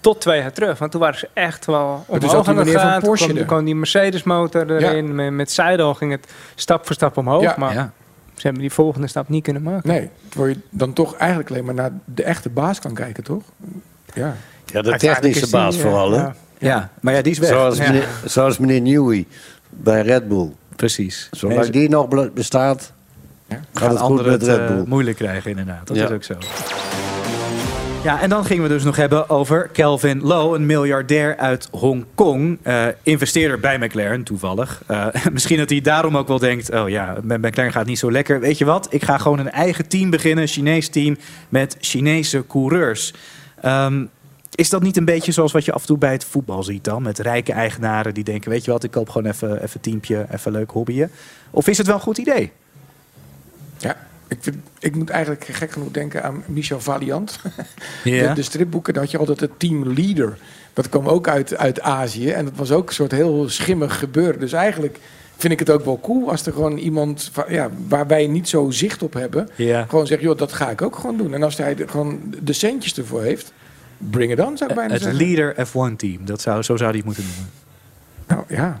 [0.00, 0.78] tot twee jaar terug.
[0.78, 2.92] Want toen waren ze echt wel Het is omhoog aan het gaan.
[3.00, 5.14] Toen Porsche kwam, kwam die Mercedes-motor erin.
[5.14, 7.42] Met, met Seidel ging het stap voor stap omhoog.
[7.42, 7.54] Ja.
[7.58, 7.92] Maar Ja.
[8.34, 9.88] ze hebben die volgende stap niet kunnen maken.
[9.88, 13.42] Nee, terwijl je dan toch eigenlijk alleen maar naar de echte baas kan kijken, toch?
[14.14, 14.36] Ja.
[14.66, 16.28] Ja, de technische baas eh, vooral, hè?
[16.62, 16.68] Ja.
[16.68, 17.48] Ja, maar ja, die is weg.
[17.48, 17.84] Zoals, Ja.
[17.90, 19.26] meneer, zoals meneer Newey
[19.70, 20.50] bij Red Bull.
[20.76, 21.28] Precies.
[21.30, 22.92] Zolang die nog bestaat,
[23.48, 24.84] gaat gaan het goed anderen met het Red eh, Bull.
[24.86, 25.86] moeilijk krijgen, inderdaad.
[25.86, 26.04] Dat Ja.
[26.04, 26.34] is ook zo.
[28.04, 32.58] Ja, en dan gingen we dus nog hebben over Kelvin Low, een miljardair uit Hongkong.
[32.62, 34.82] eh investeerder bij McLaren, toevallig.
[34.86, 38.12] Eh, misschien dat hij daarom ook wel denkt: oh ja, met McLaren gaat niet zo
[38.12, 38.40] lekker.
[38.40, 38.86] Weet je wat?
[38.90, 41.16] Ik ga gewoon een eigen team beginnen, een Chinees team
[41.48, 43.14] met Chinese coureurs.
[43.60, 44.04] Ehm,
[44.54, 46.84] is dat niet een beetje zoals wat je af en toe bij het voetbal ziet
[46.84, 47.02] dan?
[47.02, 50.26] Met rijke eigenaren die denken: weet je wat, ik koop gewoon even even een teampje,
[50.30, 51.08] even leuk hobbyje.
[51.50, 52.52] Of is het wel een goed idee?
[53.78, 53.96] Ja,
[54.28, 57.38] ik, vind, ik moet eigenlijk gek genoeg denken aan Michel Valiant.
[58.04, 58.28] Ja.
[58.28, 60.38] De, de stripboeken, had je altijd het team leader.
[60.72, 62.30] Dat kwam ook uit, uit Azië.
[62.30, 64.40] En dat was ook een soort heel schimmig gebeuren.
[64.40, 64.98] Dus eigenlijk
[65.36, 68.70] vind ik het ook wel cool als er gewoon iemand ja, waar wij niet zo
[68.70, 69.48] zicht op hebben.
[69.88, 71.34] Gewoon zegt, joh, dat ga ik ook gewoon doen.
[71.34, 73.52] En als hij er gewoon de centjes ervoor heeft,
[74.10, 75.26] bring it on, zou ik bijna Het zeggen.
[75.26, 77.50] leader F1 team, dat zou, zo zou hij het moeten noemen.
[78.26, 78.80] Nou ja.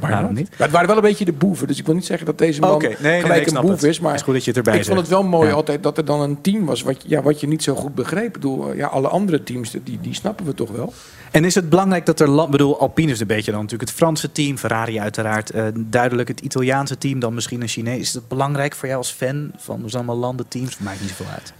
[0.00, 0.48] Waarom niet?
[0.50, 1.66] Maar het waren wel een beetje de boeven.
[1.66, 3.82] Dus ik wil niet zeggen dat deze man Oké, nee, nee, gelijk een boef het.
[3.82, 4.00] is.
[4.00, 5.54] Maar Het is goed dat je het erbij ik vond het wel mooi Ja.
[5.54, 8.26] altijd dat er dan een team was wat, ja, wat je niet zo goed begreep.
[8.26, 10.92] Ik bedoel, ja, alle andere teams, die, die snappen we toch wel.
[11.30, 13.98] En is het belangrijk dat er land, bedoel, Alpine is een beetje dan natuurlijk het
[13.98, 18.00] Franse team, Ferrari uiteraard, eh, duidelijk het Italiaanse team, dan misschien een Chinees.
[18.00, 20.78] Is het belangrijk voor jou als fan van dus allemaal landen, teams?
[20.78, 21.52] Maakt niet zoveel uit.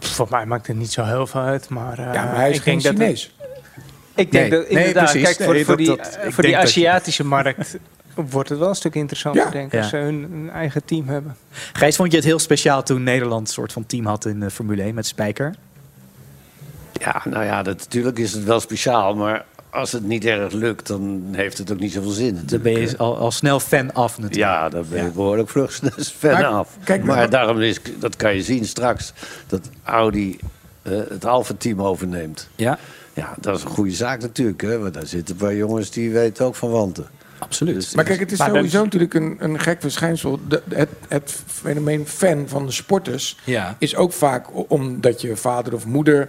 [0.00, 1.68] Voor mij maakt het niet zo heel veel uit.
[1.68, 3.34] Maar, eh, Ja, maar hij is ik geen denk dat Chinees.
[4.14, 6.52] Ik denk Nee, dat inderdaad, kijk, voor, Nee, voor dat- die, dat- eh, voor die
[6.52, 7.76] je- Aziatische markt
[8.30, 9.50] wordt het wel een stuk interessanter, Ja.
[9.50, 9.78] denk ik, Ja.
[9.78, 11.36] als ze hun een eigen team hebben.
[11.72, 14.50] Gijs, vond je het heel speciaal toen Nederland een soort van team had in de
[14.50, 15.54] Formule 1 met Spijker?
[16.92, 19.14] Ja, nou ja, dat, natuurlijk is het wel speciaal.
[19.14, 22.40] Maar als het niet erg lukt, dan heeft het ook niet zoveel zin.
[22.44, 24.50] Dan ben je al, al snel fan af natuurlijk.
[24.50, 25.80] Ja, dan ben je behoorlijk vlug
[26.18, 26.76] fan Maar af.
[26.84, 29.12] kijk, maar maar- daarom is, dat kan je zien straks,
[29.46, 30.38] dat Audi
[30.82, 32.48] eh, het Alfa-team overneemt.
[32.54, 32.78] Ja,
[33.14, 34.60] Ja, dat is een goede zaak natuurlijk.
[34.60, 34.78] Hè?
[34.78, 37.06] Want daar zitten een paar jongens die weten ook van wanten.
[37.38, 37.74] absoluut.
[37.74, 40.40] Dus- Maar kijk, het is sowieso natuurlijk een, een gek verschijnsel.
[40.48, 43.76] De, het, het fenomeen fan van de sporters Ja.
[43.78, 46.28] is ook vaak omdat je vader of moeder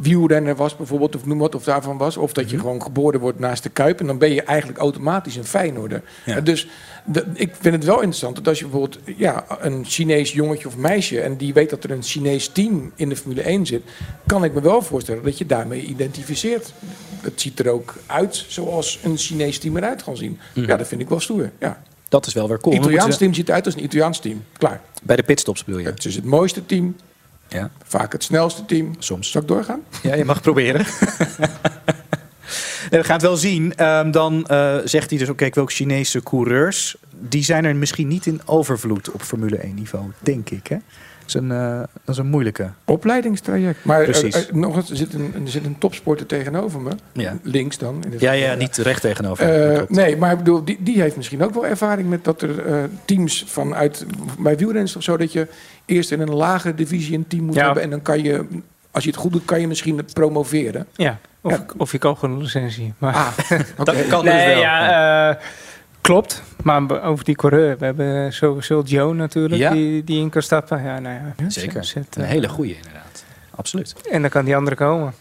[0.00, 2.16] wielrenner was bijvoorbeeld, of noem wat, of daarvan was.
[2.16, 2.64] Of dat je Mhm.
[2.64, 4.00] gewoon geboren wordt naast de Kuip.
[4.00, 6.02] En dan ben je eigenlijk automatisch een Feyenoorder.
[6.26, 6.40] Ja.
[6.40, 6.68] Dus
[7.04, 10.76] de- ik vind het wel interessant dat als je bijvoorbeeld ja, een Chinees jongetje of
[10.76, 11.20] meisje...
[11.20, 13.82] en die weet dat er een Chinees team in de Formule 1 zit...
[14.26, 16.72] kan ik me wel voorstellen dat je daarmee identificeert.
[17.20, 20.38] Het ziet er ook uit zoals een Chinees team eruit kan zien.
[20.54, 20.66] Mhm.
[20.68, 21.50] Ja, dat vind ik wel stoer.
[21.58, 21.82] Ja.
[22.08, 22.74] Dat is wel weer cool.
[22.74, 24.44] Italiaans team ziet eruit als een Italiaans team.
[24.58, 24.80] Klaar.
[25.02, 25.86] Bij de pitstops bedoel je?
[25.86, 26.96] Het is het mooiste team.
[27.52, 27.70] Ja.
[27.84, 28.94] Vaak het snelste team.
[28.98, 29.30] Soms.
[29.30, 29.82] Zal ik doorgaan?
[30.02, 30.86] Ja, je mag proberen.
[32.90, 33.74] Nee, we gaan het wel zien.
[33.74, 36.96] Ehm, dan eh, zegt hij dus ook, kijk, welke Chinese coureurs...
[37.10, 40.66] die zijn er misschien niet in overvloed op Formule 1 niveau, denk ik.
[40.66, 40.76] Hè?
[41.26, 42.70] Dat, is een, eh, dat is een moeilijke.
[42.84, 43.84] Opleidingstraject.
[43.84, 44.34] Maar Precies.
[44.34, 46.90] eh, eh, nog eens, er zit, een, er zit een topsporter tegenover me.
[47.12, 47.36] Ja.
[47.42, 48.00] Links dan.
[48.04, 49.72] in dit Ja, ja, niet recht tegenover.
[49.76, 52.66] Eh, nee, maar ik bedoel, die, die heeft misschien ook wel ervaring met dat er
[52.66, 54.06] eh, teams vanuit...
[54.38, 55.46] Bij wielrenners of zo, dat je
[55.86, 57.64] eerst in een lagere divisie een team moet Ja.
[57.64, 57.82] hebben.
[57.82, 58.46] En dan kan je,
[58.90, 60.86] als je het goed doet, kan je misschien promoveren.
[60.96, 61.64] Ja, of, Ja.
[61.76, 62.92] of je koopt gewoon een licentie.
[62.98, 63.28] Maar, Ah.
[63.84, 64.58] Dat kan dus nee, wel.
[64.60, 65.36] ja, eh,
[66.02, 66.42] klopt.
[66.62, 69.70] Maar over die coureur, we hebben sowieso Joe natuurlijk, Ja.
[69.70, 70.82] die, die in kan stappen.
[70.82, 71.84] Ja, nou ja, Zeker.
[71.84, 73.24] zet, Een eh, hele goeie inderdaad.
[73.50, 73.94] Absoluut.
[74.10, 75.14] En dan kan die andere komen.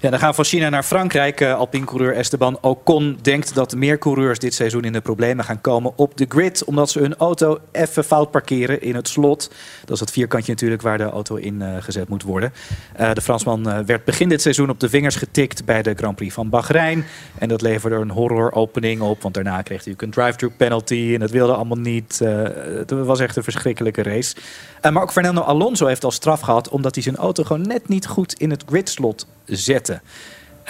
[0.00, 1.40] Ja, dan gaan we van China naar Frankrijk.
[1.40, 5.92] Uh, Alpine-coureur Esteban Ocon denkt dat meer coureurs dit seizoen in de problemen gaan komen
[5.96, 6.64] op de grid.
[6.64, 9.50] Omdat ze hun auto even fout parkeren in het slot.
[9.80, 12.52] Dat is het vierkantje natuurlijk waar de auto in uh, gezet moet worden.
[13.00, 16.34] Uh, de Fransman werd begin dit seizoen op de vingers getikt bij de Grand Prix
[16.34, 17.04] van Bahrein.
[17.38, 19.22] En dat leverde een horror opening op.
[19.22, 21.10] Want daarna kreeg hij ook een drive-thru penalty.
[21.14, 22.18] En dat wilde allemaal niet.
[22.18, 24.36] Het was echt een verschrikkelijke race.
[24.82, 26.68] Maar ook Fernando Alonso heeft al straf gehad.
[26.68, 30.00] Omdat hij zijn auto gewoon net niet goed in het gridslot zette.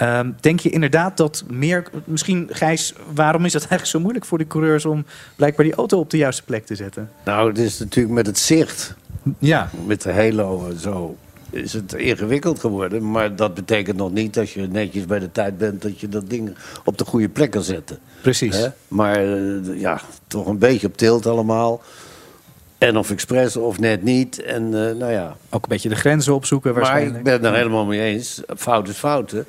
[0.01, 1.83] Um, denk je inderdaad dat meer...
[2.03, 4.85] Misschien, Gijs, waarom is het eigenlijk zo moeilijk voor de coureurs...
[4.85, 5.05] om
[5.35, 7.09] blijkbaar die auto op de juiste plek te zetten?
[7.25, 8.95] Nou, het is natuurlijk met het zicht.
[9.39, 9.69] Ja.
[9.85, 11.15] Met de halo en zo.
[11.49, 13.11] is het ingewikkeld geworden.
[13.11, 15.81] Maar dat betekent nog niet, als je netjes bij de tijd bent...
[15.81, 16.55] dat je dat ding
[16.85, 17.99] op de goede plek kan zetten.
[18.21, 18.69] Precies.
[18.87, 21.81] Maar eh, ja, toch een beetje op tilt allemaal.
[22.79, 24.41] En of expres of net niet.
[24.43, 25.35] En eh, nou ja.
[25.49, 27.17] Ook een beetje de grenzen opzoeken Maar waarschijnlijk.
[27.17, 28.41] ik ben het er helemaal mee eens.
[28.57, 29.41] Fout is fout, hè.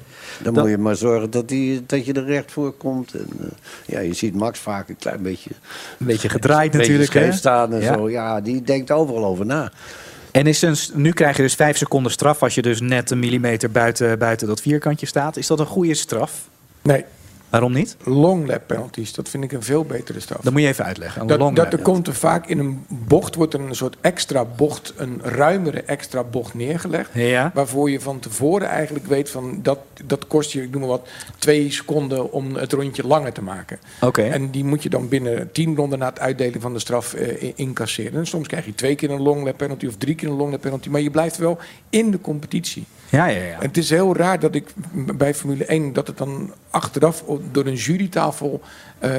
[0.43, 3.14] Dan Dat- moet je maar zorgen dat, die, dat je er recht voor komt.
[3.14, 3.47] En, eh,
[3.87, 5.51] ja, je ziet Max vaak een klein beetje...
[5.99, 7.33] Een beetje gedraaid een natuurlijk.
[7.33, 7.95] staan en Ja.
[7.95, 8.11] zo.
[8.11, 9.72] Ja, die denkt overal over na.
[10.31, 13.18] En is een, nu krijg je dus vijf seconden straf als je dus net een
[13.18, 15.37] millimeter buiten, buiten dat vierkantje staat.
[15.37, 16.33] Is dat een goede straf?
[16.83, 17.05] Nee.
[17.51, 17.97] Waarom niet?
[18.05, 20.41] Long lap penalties, dat vind ik een veel betere straf.
[20.41, 21.27] Dat moet je even uitleggen.
[21.27, 24.93] Dat, dat er komt er vaak in een bocht, wordt er een soort extra bocht,
[24.97, 27.11] een ruimere extra bocht neergelegd.
[27.15, 27.51] Ja.
[27.55, 31.09] Waarvoor je van tevoren eigenlijk weet van dat, dat kost je, ik noem maar wat,
[31.39, 33.79] twee seconden om het rondje langer te maken.
[34.01, 34.23] Oké.
[34.23, 37.53] En die moet je dan binnen tien ronden na het uitdelen van de straf eh,
[37.55, 38.19] incasseren.
[38.19, 40.51] En soms krijg je twee keer een long lap penalty of drie keer een long
[40.51, 40.89] lap penalty.
[40.89, 41.59] Maar je blijft wel
[41.91, 42.85] in de competitie.
[43.11, 43.53] Ja, ja, ja.
[43.61, 47.67] En het is heel raar dat ik bij Formule 1 dat het dan achteraf door
[47.67, 48.61] een jurytafel
[48.99, 49.11] eh,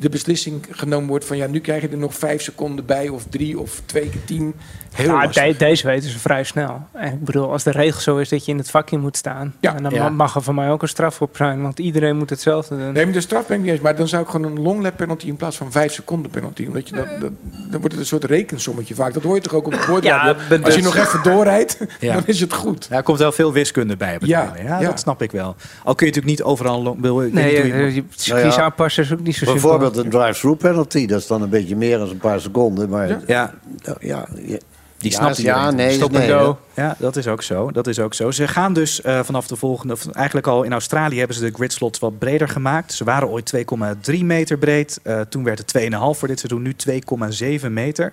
[0.00, 3.24] de beslissing genomen wordt van ja, nu krijg je er nog vijf seconden bij of
[3.30, 4.54] drie of twee keer tien.
[4.94, 6.82] Heel Ja, de- deze weten ze vrij snel.
[6.92, 9.54] En ik bedoel, als de regel zo is dat je in het vakje moet staan,
[9.60, 9.74] Ja.
[9.76, 10.08] en dan Ja.
[10.08, 12.92] mag er voor mij ook een straf op zijn, want iedereen moet hetzelfde doen.
[12.92, 13.80] Nee, maar de straf ben ik niet eens.
[13.80, 16.64] Maar dan zou ik gewoon een long lap penalty in plaats van vijf seconden penalty.
[16.66, 17.30] Omdat je dat, dat,
[17.70, 19.14] dan wordt het een soort rekensommetje vaak.
[19.14, 20.04] Dat hoor je toch ook op het.
[20.04, 22.12] Ja, ben- Als je dus- nog even doorrijdt, Ja.
[22.14, 22.86] dan is het goed.
[22.90, 24.68] Ja, komt wel veel wiskunde bij op het Ja, einde.
[24.68, 24.88] Ja, ja.
[24.88, 25.56] dat snap ik wel.
[25.84, 26.96] Al kun je natuurlijk niet overal...
[27.00, 29.60] wil- ik Nee, je- eh, je circuits aanpassen is ook niet zo simpel.
[29.60, 31.06] Bijvoorbeeld een drive-through penalty.
[31.06, 32.88] Dat is dan een beetje meer dan een paar seconden.
[32.88, 33.20] Maar Ja.
[33.26, 33.54] ja,
[34.00, 34.60] ja, je-
[34.98, 36.58] Die ja, snapt ja, nee, Stop nee, en go.
[36.74, 36.82] hè.
[36.82, 37.70] Ja, dat is ook zo.
[37.70, 38.30] Dat is ook zo.
[38.30, 41.50] Ze gaan dus eh, vanaf de volgende, of eigenlijk al in Australië hebben ze de
[41.54, 42.92] gridslots wat breder gemaakt.
[42.92, 45.00] Ze waren ooit 2,3 meter breed.
[45.02, 48.12] Eh, toen werd het 2,5 voor dit seizoen, nu 2,7 meter.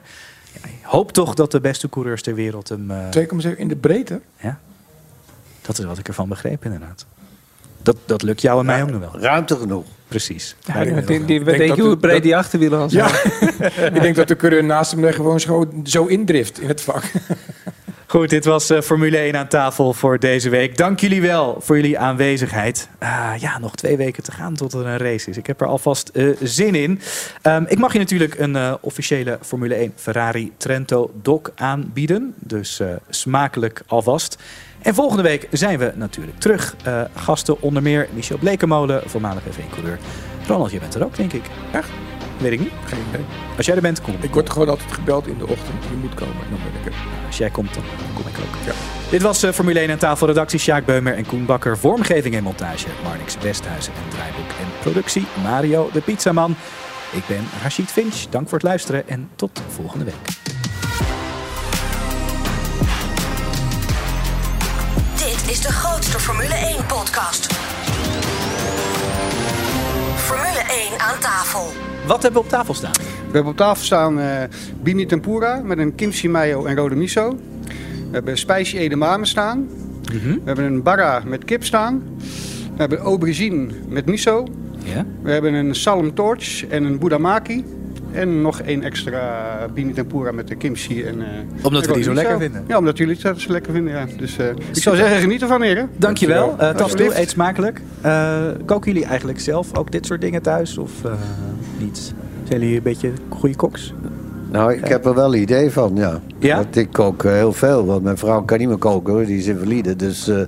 [0.54, 2.92] Ja, ik hoop toch dat de beste coureurs ter wereld hem.
[2.92, 4.22] eh, 2,7 in de breedte.
[4.42, 4.60] ja,
[5.68, 7.06] dat is wat ik ervan begreep inderdaad.
[7.82, 9.22] Dat, dat lukt jou en mij ook nog wel.
[9.22, 9.86] Ruimte genoeg.
[10.08, 10.56] Precies.
[10.66, 13.10] Ja, die, die, die, Ik denk weet dat je hoe breed die achterwielen al zijn?
[13.60, 16.82] Ja, ik denk dat de coureur naast hem er gewoon zo, zo indrift in het
[16.82, 17.04] vak.
[18.10, 20.78] Goed, dit was eh, Formule 1 aan tafel voor deze week.
[20.78, 22.90] Dank jullie wel voor jullie aanwezigheid.
[23.00, 25.38] Ah, ja, nog twee weken te gaan tot er een race is.
[25.38, 27.00] Ik heb er alvast eh, zin in.
[27.42, 32.34] Ehm, ik mag je natuurlijk een eh, officiële Formule 1 Ferrari Trento doc aanbieden.
[32.40, 34.38] Dus eh, smakelijk alvast.
[34.88, 36.76] En volgende week zijn we natuurlijk terug.
[36.84, 40.00] Eh, gasten onder meer Michel Blekemolen, voormalig F1-coureur.
[40.48, 41.44] Ronald, je bent er ook, denk ik.
[41.72, 41.90] Echt?
[42.38, 42.72] Weet ik niet.
[42.86, 43.26] Geen idee.
[43.58, 44.16] Als jij er bent, kom.
[44.22, 45.84] Ik word gewoon altijd gebeld in de ochtend.
[45.90, 46.36] Je moet komen.
[46.36, 46.94] En dan ben ik er.
[47.28, 47.84] Als jij komt, dan
[48.14, 48.74] kom ik ook.
[49.10, 50.28] Dit was eh, Formule 1 aan tafel.
[50.28, 51.78] Redactie Sjaak Beumer en Koen Bakker.
[51.78, 56.56] Vormgeving en montage Marnix Westhuizen en draaiboek en productie Mario de Pizzaman.
[57.12, 58.16] Ik ben Rachid Finch.
[58.30, 60.67] Dank voor het luisteren en tot volgende week.
[65.50, 67.54] Is de grootste Formule 1 podcast.
[70.16, 71.66] Formule 1 aan tafel.
[72.08, 72.92] Wat hebben we op tafel staan?
[72.92, 74.44] We hebben op tafel staan eh
[74.82, 77.38] bini tempura met een kimchi mayo en rode miso.
[77.66, 79.68] We hebben spicy edamame staan.
[80.12, 82.04] We hebben een barra met kip staan.
[82.74, 84.48] We hebben aubergine met miso.
[84.84, 85.06] Ja?
[85.22, 87.64] We hebben een salm torch en een budamaki.
[88.12, 92.14] En nog één extra bini tempura met de kimchi en eh, Omdat we die zo
[92.14, 92.64] lekker vinden.
[92.68, 94.06] Ja, omdat jullie het zo lekker vinden, ja.
[94.18, 95.90] Dus eh, ik zou zeggen, geniet ervan, heren.
[95.98, 96.56] Dankjewel.
[96.62, 97.18] Uh, Alsjeblieft.
[97.18, 97.82] eet smakelijk.
[98.02, 101.12] Eh, koken jullie eigenlijk zelf ook dit soort dingen thuis of eh,
[101.80, 102.14] niet?
[102.44, 103.94] Zijn jullie een beetje goede koks?
[104.52, 106.22] Nou, ik heb er wel een idee van, ja.
[106.40, 106.56] Ja?
[106.56, 109.26] Want ik kook heel veel, want mijn vrouw kan niet meer koken, hoor.
[109.26, 109.96] die is invalide.
[109.96, 110.42] Dus eh,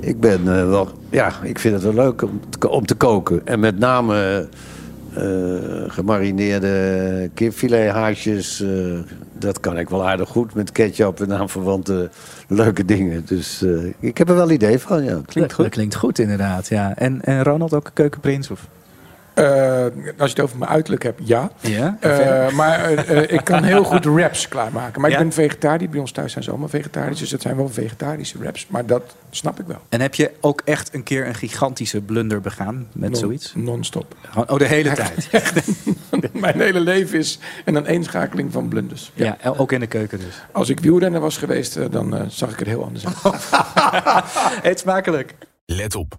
[0.00, 3.40] ik ben eh, wel, ja, ik vind het wel leuk om te, om te koken.
[3.46, 4.48] En met name
[5.88, 8.98] gemarineerde kipfilethaasjes, eh
[9.38, 12.10] dat kan ik wel aardig goed met ketchup en aanverwante
[12.48, 13.22] leuke dingen.
[13.26, 15.20] Dus eh, ik heb er wel een idee van, ja.
[15.26, 15.64] Klinkt goed.
[15.64, 16.96] Dat klinkt goed inderdaad, ja.
[16.96, 18.50] En, en Ronald ook een keukenprins?
[18.50, 18.68] Of?
[19.34, 19.44] Eh,
[20.18, 21.50] als je het over mijn uiterlijk hebt, ja.
[21.60, 21.96] Ja?
[22.00, 25.00] Eh, maar eh, ik kan heel goed wraps klaarmaken.
[25.00, 25.16] Maar Ja?
[25.16, 25.88] ik ben vegetariër.
[25.88, 27.18] Bij ons thuis zijn ze allemaal vegetarisch.
[27.18, 28.66] Dus het zijn wel vegetarische wraps.
[28.68, 29.78] Maar dat snap ik wel.
[29.88, 33.52] En heb je ook echt een keer een gigantische blunder begaan met Non- zoiets?
[33.56, 34.14] Non-stop.
[34.30, 35.28] Gewoon- Oh, de hele tijd?
[36.32, 39.12] Mijn hele leven is en een eenschakeling van blunders.
[39.14, 40.42] Ja, ook in de keuken dus.
[40.52, 43.34] Als ik wielrenner was geweest, dan zag ik er heel anders uit.
[44.62, 45.34] Eet smakelijk.
[45.66, 46.18] Let op.